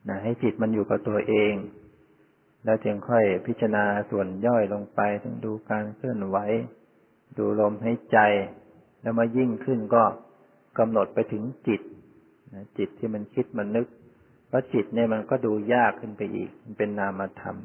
[0.07, 1.53] นะให้จิตมันอยู่กับตัวเอง
[2.63, 6.37] แล้วจึงค่อยพิจารณาส่วนย่อยลงไปทั้งดูการเคลื่อนไหว
[7.37, 8.17] ดูลมหายใจ
[9.01, 10.03] แล้วมายิ่งขึ้นก็
[10.77, 11.81] กำหนดไปถึงจิต
[12.53, 13.87] นะจิตที่มันคิดมันนึก
[14.47, 17.57] เพราะจิตเนี่ยมันก็ดูยากขึ้นไปอีก มันเป็นนามธรรม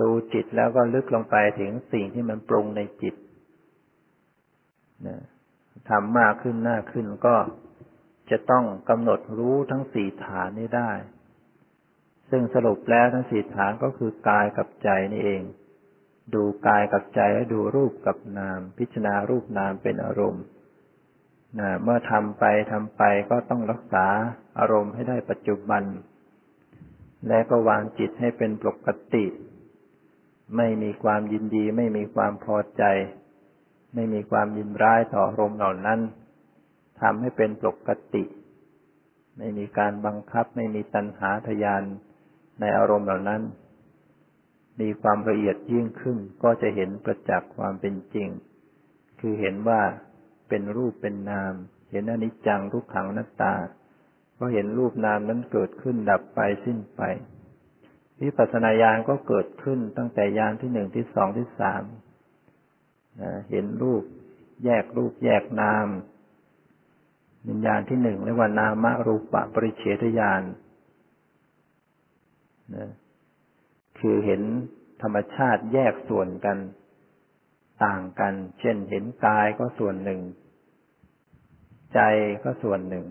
[0.00, 3.14] ดูจิตแล้วก็ลึกลงไปถึงสิ่งที่มันปรุงในจิต
[5.06, 5.16] นะ
[5.88, 7.34] ทำมากขึ้นหน้าขึ้นก็
[8.30, 10.92] จะต้องกำหนดรู้ทั้งสี่ฐานนี้ได้
[12.30, 15.42] ซึ่งสรุปแล้วทั้งสี่ฐานก็คือกายกับใจนี่เอง
[16.34, 20.44] ดูกายกับใจและดูรูปกับนาม พิจารณารูปนามเป็นอารมณ์
[21.60, 24.06] นะเมื่อทำไปทำไปก็ต้องรักษา
[24.58, 25.82] อารมณ์ให้ได้ปัจจุบัน
[27.28, 29.24] และก็วางจิตให้เป็นปกติ
[30.56, 32.82] ไม่มีความยินดี ไม่มีความพอใจ
[33.94, 36.00] ไม่มีความยินร้ายต่ออารมณ์เหล่านั้น
[37.02, 38.24] ทำให้เป็นปกติ
[39.38, 41.82] ไม่มีการบังคับ ไม่มีตัณหาทยาน
[42.60, 43.42] ในอารมณ์เหล่านั้น
[44.80, 48.28] มีความละเอียดยิ่งขึ้นก็จะเห็นประจักษ์ความเป็นจริง
[49.20, 49.80] คือเห็นว่า
[50.48, 51.54] เป็นรูปเป็นนาม
[51.90, 53.54] เห็นอนิจจังทุกขังนัตตา
[54.38, 57.02] ก็เห็นรูปนามนั้นเกิดขึ้นดับไปสิ้นไป
[58.22, 61.82] วิปัสสนาญาณก็เกิดขึ้นตั้งแต่ญาณที่หนึ่งที่สองที่สาม
[63.50, 64.02] เห็นรูป
[64.64, 65.86] แยกรูปแยกนาม
[67.48, 70.42] วิญญาณที่หนึ่งเรียกว่านามรูปะปริเฉทญาณ
[73.98, 74.42] คือเห็น
[75.02, 76.58] ธรรมชาติแยกส่วนกัน
[77.84, 80.20] ต่างกัน เช่นเห็นกายก็ส่วนหนึ่ง
[81.94, 82.00] ใจ
[82.44, 83.04] ก็ส่วนหนึ่ง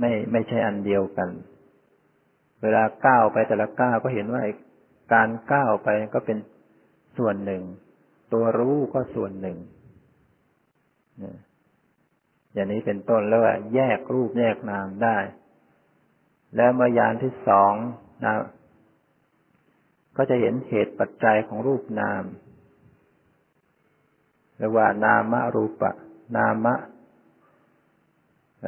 [0.00, 1.28] ไม่ไม่ใช่อันเดียวกัน
[2.62, 4.42] เวลาก้าวไปแต่ละก้าวก็เห็นว่า
[5.12, 6.38] การก้าวไปก็เป็น
[7.18, 7.62] ส่วนหนึ่ง
[8.32, 9.56] ตัวรู้ก็ส่วนหนึ่ง
[12.52, 15.18] อย่างนี้เป็นต้นแล้วว่าแยกรูปแยกนามได้
[16.56, 17.74] แล้วมายานที่สอง
[18.24, 18.34] นะ
[20.16, 22.24] ก็จะเห็นเหตุปัจจัยของรูปนาม
[24.56, 25.92] เรียกว่านามรูปะ
[26.36, 26.74] นามะ
[28.62, 28.66] เ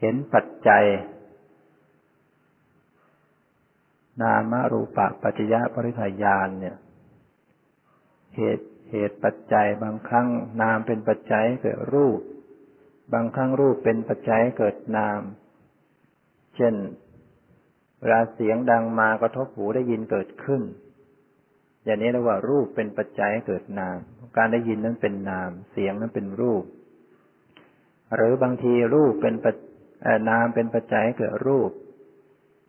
[0.00, 0.84] เห็นปัจจัย
[4.22, 6.76] นามรูปะปัจจยะปริทายานเนี่ย
[8.36, 10.28] เหตุ เหตุปัจจัย บางครั้ง
[10.62, 12.20] นามเป็นปัจจัยเกิดรูป
[13.12, 15.20] บางครั้งรูปเป็นปัจจัยเกิดนาม
[16.56, 16.74] เช่น
[18.00, 20.62] เวลาเสียงดังมากระทบหูได้ยินเกิดขึ้น
[21.84, 23.96] อย่างนี้เรียกว่ารูปเป็นปัจจัยเกิดนาม
[24.36, 26.64] การได้ยินนั้นเป็นนาม เสียงนั้นเป็นรูป
[28.16, 29.34] หรือบางทีรูปเป็น
[30.30, 31.70] นามเป็นปัจจัยเกิดรูป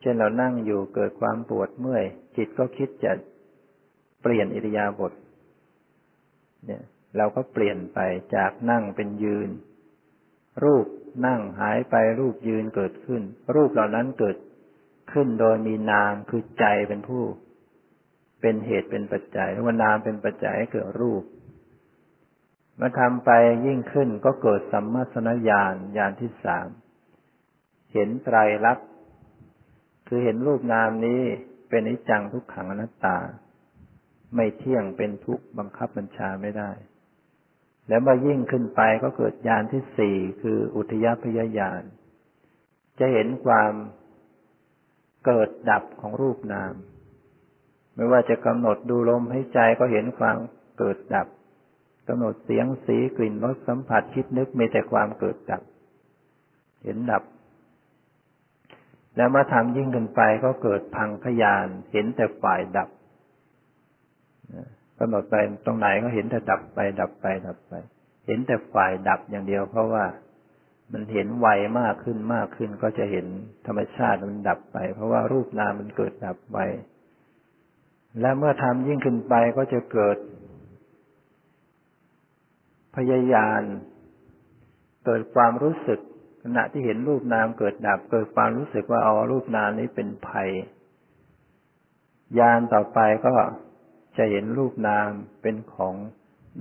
[0.01, 2.03] เช่นเรานั่งอยู่เกิดความปวดเมื่อย
[2.37, 3.11] จิตก็คิดจะ
[4.21, 5.11] เปลี่ยนอิริยาบถ
[6.65, 6.83] เนี่ย
[7.17, 7.99] เราก็เปลี่ยนไป
[8.35, 9.49] จากนั่งเป็นยืน
[10.63, 10.85] รูป
[11.25, 13.21] นั่งหายไปรูปยืนเกิดขึ้น
[13.55, 14.37] รูปเหล่านั้นเกิด
[15.11, 17.23] ขึ้นโดยมีนามคือใจเป็นผู้
[18.41, 21.23] เป็นเหตุเป็นปัจจัยว่านามเป็นปัจจัยให้เกิดรูป
[22.77, 23.29] เมื่อทำไป
[23.65, 26.67] ยิ่งขึ้นก็เกิดสัมมาสนญาณญาณที่สาม
[27.93, 28.87] เห็นไตรลักษณ์
[30.07, 31.21] คือเห็นรูปนามนี้
[31.69, 33.17] เป็นนิจังทุกขังอนัตตา
[34.35, 36.71] ไม่เที่ยงเป็นทุกข์บังคับบัญชาไม่ได้
[37.87, 41.83] แล้วมายิ่งขึ้นไปก็เกิดญาณที่สี่คืออุทยพยญาณ
[42.99, 43.73] จะเห็นความ
[45.25, 46.73] เกิดดับของรูปนาม
[47.95, 50.37] ไม่ว่าจะกำหนดดูลมให้ใจก็เห็นความ
[50.77, 51.27] เกิดดับ
[52.07, 55.61] กำหนดเสียงสีกลิ่นรสสัมผัสคิดนึกมีแต่ความเกิดดับ
[56.83, 57.23] เห็นดับ
[59.15, 62.89] แล้วมาทำยิ่งขึ้นไปก็เกิดพังขยาน เห็นแต่ฝ่ายดับ
[64.99, 65.35] กำหนดไป
[65.65, 67.73] ตรงไหนก็เห็นแต่ดับไป ดับไป ดับไป
[68.27, 70.05] เห็นแต่ฝ่ายดับอย่างเดียว เพราะว่า
[70.93, 71.47] มันเห็นไว
[71.79, 73.25] มากขึ้นมากขึ้นก็จะเห็น
[73.67, 76.57] ธรรมชาติมันดับไป เพราะว่ารูปนามมันเกิดดับไป
[78.21, 80.17] และเมื่อทำยิ่งขึ้นไปก็จะเกิด
[82.95, 83.61] พยายาน
[85.05, 85.99] เกิดความรู้สึก
[86.43, 90.49] ขณะที่เห็นรูปนามเกิดดับ เกิดความรู้สึกว่าเอ๋อรูปนามนี้เป็นภัย
[92.39, 93.33] ยานต่อไปก็
[94.17, 95.09] จะเห็นรูปนาม
[95.41, 95.95] เป็นของ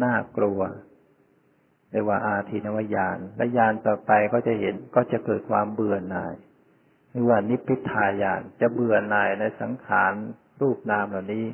[0.03, 0.61] น่ากลัว
[1.91, 6.35] เรียกว่าอาทินวญาณและญาณต่อไปก็จะเห็นก็จะเกิดความเบื่อหน่าย
[7.11, 10.13] เรียกว่านิพพิทายานจะเบื่อหน่ายในสังขาร
[10.61, 11.47] รูปนามเหล่านี้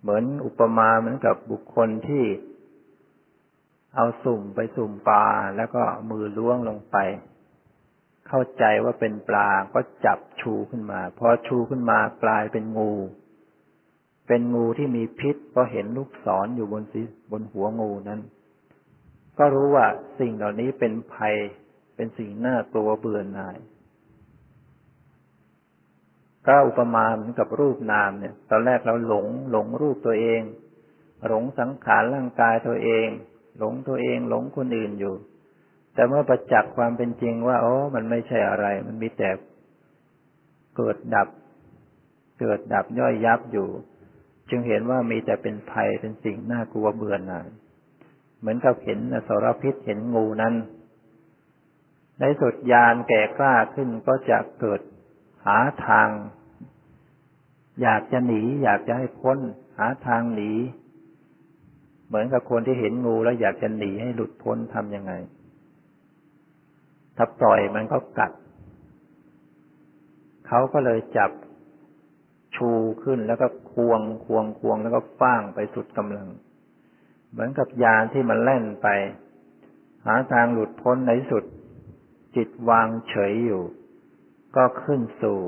[0.00, 2.24] เหมือนอุปมาเหมือนกับบุคคลที่
[3.96, 5.26] เอาสุ่มไปสุ่มปลา
[5.56, 6.96] แล้วก็มือล้วงลงไป
[8.28, 12.92] เข้าใจว่าเป็นปลาก็จับชูขึ้นมา พอชูขึ้นมากลายเป็นงู
[14.28, 17.00] เป็นงูที่มีพิษก็เห็นลูกศรออยู่บนสี
[17.30, 18.20] บนหัวงูนั้น
[19.38, 19.86] ก็รู้ว่า
[20.20, 21.34] สิ่งเหล่านี้เป็นภัย
[21.96, 23.56] เป็นสิ่งน่ากลัวเบื่อหน่าย
[26.46, 30.42] ก็อุปมาเหมือนกับรูปนามเนี่ย ตอนแรกเราหลงหลงรูปตัวเอง
[31.28, 33.06] หลงสังขารร่างกายตัวเอง
[33.58, 35.14] หลงตัวเองหลงคนอื่นอยู่
[35.94, 39.30] แต่เมื่อประจักษ์ความเป็นจริงว่าโอ้มันไม่ใช่อะไร มันมีแต่
[40.76, 41.28] เกิดดับ
[42.40, 43.68] เกิดดับย่อยยับอยู่
[44.50, 47.48] จึงเห็นว่ามีแต่เป็นภัยเป็นสิ่งน่ากลัวเบื่อหน่าย
[48.40, 50.54] เหมือนกับเห็นอสรพิษเห็นงูนั้น
[52.20, 54.80] ในสุดยานแก่กล้าขึ้นก็จะเกิด
[55.46, 56.08] หาทาง
[57.82, 59.38] อยากจะหนี อยากจะให้พ้น
[59.78, 60.52] หาทางหนี
[62.08, 65.12] เหมือนกับคนที่เห็นงูแล้วอยากจะหนีให้หลุดพ้นทำยังไง
[67.16, 68.32] ถ้าปล่อยมันก็กัด
[70.46, 71.30] เขาก็เลยจับ
[72.56, 72.70] ชู
[73.02, 76.28] ขึ้นแล้วก็ควงควงควงแล้วก็ฟ้างไปสุดกำลัง
[77.30, 78.88] เหมือนกับยานที่มันแล่นไป
[80.06, 81.44] หาทางหลุดพ้นในสุด
[82.36, 83.62] จิตวางเฉยอยู่
[84.56, 85.40] ก็ขึ้นสู่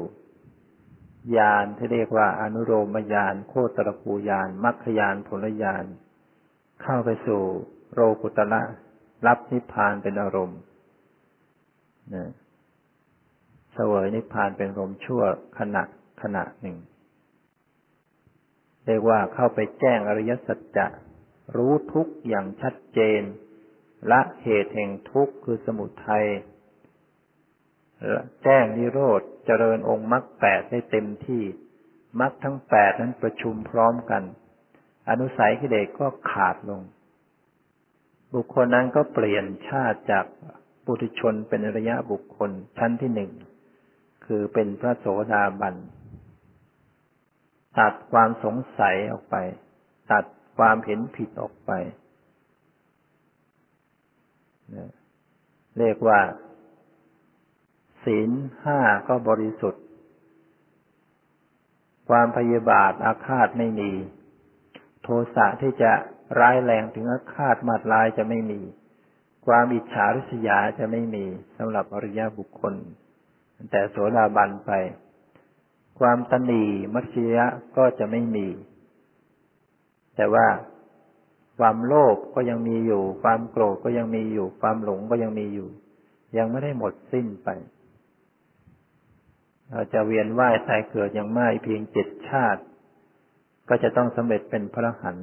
[1.37, 5.85] ยานที่เรียกว่าอนุโลมยานโคตรภูยานมัคคยานผลยาน
[6.83, 7.43] เข้าไปสู่
[7.93, 8.63] โรกุตละ
[9.27, 10.61] รับนิพพานเป็นอารมณ์
[12.15, 12.31] นะ
[13.75, 15.23] เสวยนิพพานเป็นอารมชั่ว
[15.59, 15.83] ขณะ
[16.23, 16.77] ขณะหนึ่ง
[18.91, 20.87] เรียกว่าเข้าไปแจ้งอริยสัจจะ
[21.57, 23.23] รู้ทุกอย่างชัดเจน
[24.11, 26.27] ละเหตุแห่งทุกข์คือสมุทัย
[28.45, 31.43] แจ้งนิโรธเจริญองค์มรรคแปดได้เต็มที่
[32.21, 34.23] มรรคทั้งแปดนั้นประชุมพร้อมกัน
[35.11, 36.81] อนุสัยกิเลสก็ขาดลง
[38.35, 40.25] บุคคลนั้นก็เปลี่ยนชาติจาก
[40.85, 43.33] ปุถุชนเป็นระยะบุคคลชั้นที่หนึ่ง
[44.27, 45.75] คือเป็นพระโสดาบัน
[47.79, 49.37] ตัดความสงสัยออกไป
[50.13, 50.25] ตัด
[50.59, 51.71] ความเห็นผิดออกไป
[55.79, 56.21] เรียกว่า
[58.05, 58.31] ศีล
[58.65, 59.85] ห้าก็บริสุทธิ์
[62.09, 63.91] ความพยาบาทอาฆาตไม่มี
[65.03, 65.93] โทสะที่จะ
[66.39, 68.61] ร้ายแรงถึงอาฆาตมาดลายจะไม่มี
[69.47, 71.25] ความอิจฉาริษยาจะไม่มี
[71.57, 72.75] สำหรับอริยบุคคล
[73.71, 74.71] แต่โสดาบันไป
[76.01, 77.47] ความตนีมัชยะ
[77.77, 78.47] ก็จะไม่มี
[80.17, 80.47] แต่ว่า
[81.59, 85.69] ความโลภก็ยังมีอยู่ ความโกรธก็ยังมีอยู่ ความหลงก็ยังมีอยู่
[86.39, 87.49] ยังไม่ได้หมดสิ้นไป
[89.71, 92.63] เราจะเวียนว่ายตายเกิดยังไม่เพียงเจ็ดชาติ
[93.69, 95.17] ก็จะต้องสำเร็จเป็นพระหัน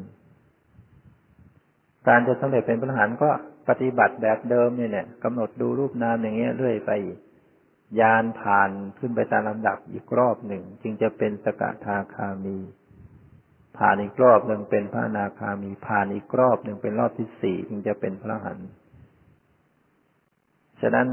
[2.08, 3.30] การจะสำเร็จเป็นพระหันก็
[3.70, 6.92] ปฏิบัติแบบเดิมเนี่ยกำหนดดูรูปนามอย่างเงี้ยเรื่อยไป
[8.00, 12.58] ยานผ่านขึ้นไปตามลำดับอีกรอบหนึ่ง จึงจะเป็นสกทาคามี
[13.78, 18.60] ผ่านอีกรอบหนึ่งเป็นพระนาคามี ผ่านอีกรอบหนึ่งเป็นรอบที่สี่ถึงจะเป็นพระหัน
[20.82, 21.08] ฉะนั้น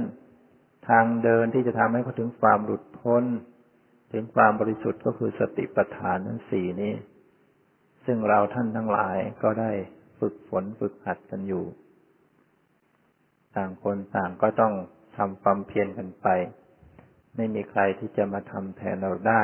[0.89, 3.25] ทางเดินที่จะทำให้เขาถึงความหลุดพ้น
[4.13, 6.93] ถึงความบริสุทธิ์ก็คือสติปัฏฐานทั้งสี่นี้
[8.05, 9.73] ซึ่งเราท่านทั้งหลายก็ได้
[10.19, 11.65] ฝึกฝนฝึกหัดกันอยู่
[13.57, 14.75] ต่างคนต่างก็ต้อง
[15.17, 16.27] ทำความเพียรกันไป
[17.37, 19.43] ไม่มีใครที่จะมาทำแทนเราได้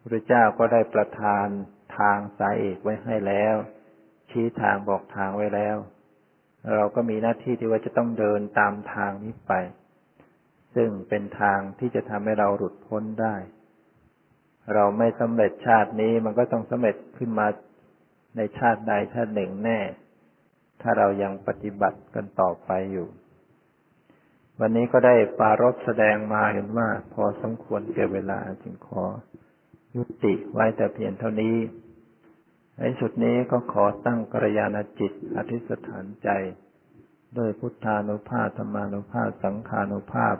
[0.00, 1.46] พระเจ้าก็ได้ประทาน
[1.98, 3.56] ทางสายเอกไว้ให้แล้ว
[4.30, 5.76] ชี้ทางบอกทางไว้แล้ว
[6.76, 9.52] เราก็มีหน้าที่ที่ว่าจะต้องเดินตามทางนี้ไป
[10.74, 13.36] ซึ่งเป็นทางที่จะทำให้เราหลุดพ้นได้
[14.74, 17.46] เราไม่สำเร็จชาตินี้มันก็ต้องสำเร็จขึ้นมา
[18.36, 19.80] ในชาติใดชาติหนึ่งแน่
[20.82, 23.08] ถ้าเรายังปฏิบัติกันต่อไปอยู่
[24.64, 29.04] วันนี้ก็ได้ปารบแสดงมาเห็นว่า พอสมควรเก่เวลาจึงขอ
[29.96, 31.56] ยุติไว้แต่เพียงเท่านี้
[32.76, 36.28] ในสุดนี้ก็ขอตั้งกระยาณจิตอธิษฐานใจ
[37.38, 40.36] ด้วยพุทธานุภาพธรรมานุภาพสังขานุภาพ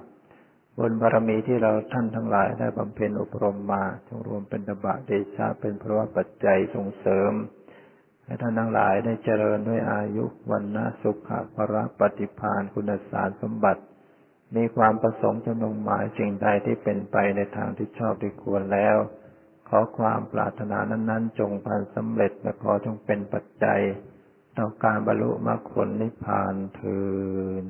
[0.78, 7.32] บนบารมีที่เราท่านทั้งหลายได้บำเพ็ญอบรมมาจงรวมเป็นตบะเดชะเป็นพระวปัจจัยส่งเสริม
[8.24, 13.82] ให้ท่านทั้งหลายได้เจริญด้วยอายุวันนะสุขะภระปฏิพานคุณสารสมบัติ
[14.56, 18.96] มีความประสงค์จำนงหมายสิ่งใดที่เป็นไปในทางที่ชอบที่ควรแล้ว
[19.68, 23.80] ขอความปรารถนานั้น ๆ จงพันสำเร็จและขอจงเป็นปัจจัย
[24.58, 27.00] ต่อการบรรลุมรรคผลนิพพานเถิ
[27.62, 27.64] ด